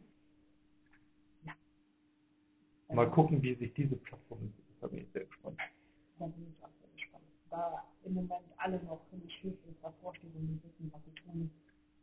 Mal 2.96 3.10
gucken, 3.10 3.42
wie 3.42 3.54
sich 3.54 3.72
diese 3.74 3.94
Plattform 3.96 4.38
entwickelt. 4.40 4.76
Da 4.80 4.86
bin 4.88 4.98
ich 5.00 5.12
sehr 5.12 5.24
gespannt. 5.24 5.58
Da 6.18 6.26
bin 6.26 6.46
ich 6.48 6.64
auch 6.64 6.68
sehr 6.80 6.88
gespannt. 6.96 7.24
Da 7.50 7.84
im 8.04 8.14
Moment 8.14 8.32
alle 8.56 8.82
noch 8.84 9.00
ziemlich 9.10 9.34
schlüssig 9.38 9.76
davor 9.82 10.14
stehen 10.14 10.32
und 10.34 10.50
nicht 10.50 10.64
wissen, 10.64 10.90
was 10.94 11.00
sie 11.04 11.14
tun, 11.22 11.50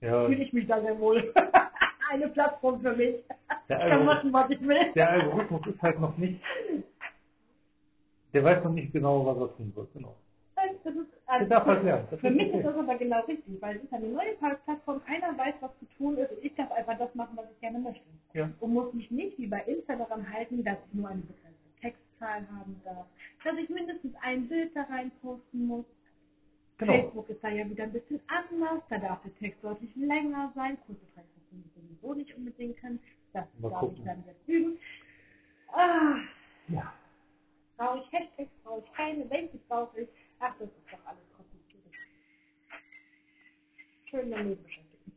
Ja, 0.02 0.26
fühle 0.28 0.44
ich 0.44 0.54
mich 0.54 0.68
da 0.68 0.80
sehr 0.82 0.98
wohl. 1.00 1.34
Eine 2.12 2.28
Plattform 2.30 2.80
für 2.82 2.96
mich. 2.96 3.16
Ich 3.16 3.26
Der 3.70 3.80
kann 3.80 3.92
Algorithmus- 3.92 4.06
machen, 4.06 4.34
was 4.34 4.50
ich 4.52 4.62
will. 4.62 4.94
der 4.94 5.10
Algorithmus 5.10 5.66
ist 5.68 5.82
halt 5.82 6.00
noch 6.00 6.16
nicht, 6.18 6.40
der 8.34 8.44
weiß 8.44 8.64
noch 8.64 8.74
nicht 8.74 8.92
genau, 8.94 9.26
was 9.26 9.38
er 9.50 9.58
tun 9.58 9.72
wird. 9.76 9.94
Genau. 9.94 10.16
Das 10.56 10.94
ist, 10.96 11.13
also, 11.26 11.56
halt 11.66 11.84
lernen. 11.84 12.08
Das 12.12 12.20
für 12.20 12.30
mich 12.32 12.54
ist 12.54 12.66
das 12.66 12.76
aber 12.76 12.96
genau 12.96 13.22
richtig, 13.26 13.62
weil 13.62 13.78
es 13.78 13.84
ist 13.84 13.94
eine 13.94 14.08
neue 14.10 14.34
Plattform, 14.36 15.04
keiner 15.06 15.38
weiß, 15.38 15.56
was 15.62 15.72
zu 15.80 15.86
tun 15.98 16.18
ist 16.18 16.32
und 16.32 16.44
ich 16.44 16.54
darf 16.56 16.72
einfach 16.72 16.98
das 16.98 17.14
machen, 17.16 17.38
was 17.38 17.46
ich 17.52 17.60
gerne 17.60 17.80
möchte. 17.80 18.04
Ja. 18.34 18.50
und 18.60 18.74
muss 18.74 18.94
mich 18.94 19.10
nicht 19.12 19.38
wie 19.38 19.48
bei 19.48 19.62
Insta 19.64 19.96
daran 19.96 20.28
halten, 20.32 20.64
dass 20.64 20.78
ich 20.88 20.94
nur 20.94 21.10
eine 21.10 21.22
begrenzte 21.22 21.70
Textzahl 21.82 22.48
haben 22.50 22.82
darf, 22.84 23.06
dass 23.44 23.58
ich 23.58 23.70
mindestens 23.70 24.14
ein 24.22 24.48
Bild 24.48 24.76
da 24.76 24.84
rein 24.84 25.12
posten 25.22 25.68
muss. 25.68 25.86
Genau. 26.80 26.94
Facebook 26.94 27.30
ist 27.30 27.44
da 27.44 27.50
ja 27.50 27.70
wieder 27.70 27.84
ein 27.84 27.94
bisschen 27.94 28.20
anders, 28.28 28.82
da 28.90 28.98
darf 28.98 29.22
der 29.22 29.36
Text 29.36 29.64
deutlich 29.64 29.96
länger 29.96 30.52
sein, 30.56 30.78
kurze 30.88 31.02
ich 31.06 31.14
sowieso 31.76 32.14
nicht 32.14 32.36
unbedingt 32.36 32.78
können, 32.78 33.00
das 33.34 33.46
Mal 33.60 33.70
darf 33.70 33.80
gucken. 33.82 33.98
ich 33.98 34.04
dann 34.04 34.24
jetzt 34.26 34.48
üben. 34.48 34.78
Ah, 35.74 36.16
Ja. 36.68 36.94
brauche 37.78 38.00
ich 38.00 38.12
Hashtags, 38.12 38.50
brauche 38.64 38.80
ich 38.86 38.94
keine, 38.94 39.30
welche 39.30 39.58
brauche 39.68 40.02
ich? 40.02 40.10
Ach, 40.46 40.54
das 40.60 40.68
ist 40.68 40.92
doch 40.92 41.00
alles 41.06 41.24
kompliziert. 41.38 41.84
Schön 44.10 44.30
damit 44.30 44.62
beschäftigen. 44.62 45.14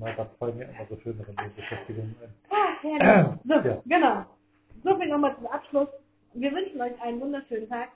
Na, 0.00 0.12
da 0.14 0.24
fallen 0.40 0.56
mir 0.56 0.64
immer 0.64 0.86
so 0.88 0.98
schönere 1.02 1.32
Beschäftigungen 1.32 2.16
ein. 2.20 2.34
Ah, 2.50 2.74
herrlich. 2.80 3.40
So, 3.44 3.54
Ja. 3.54 3.82
genau. 3.84 4.26
So 4.82 4.98
viel 4.98 5.08
nochmal 5.08 5.36
zum 5.36 5.46
Abschluss. 5.46 5.88
Wir 6.34 6.50
wünschen 6.50 6.80
euch 6.80 7.00
einen 7.00 7.20
wunderschönen 7.20 7.68
Tag. 7.68 7.90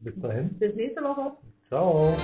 Bis 0.00 0.14
dahin. 0.20 0.56
Bis 0.58 0.74
nächste 0.76 1.02
Woche. 1.02 1.36
Ciao. 1.68 2.16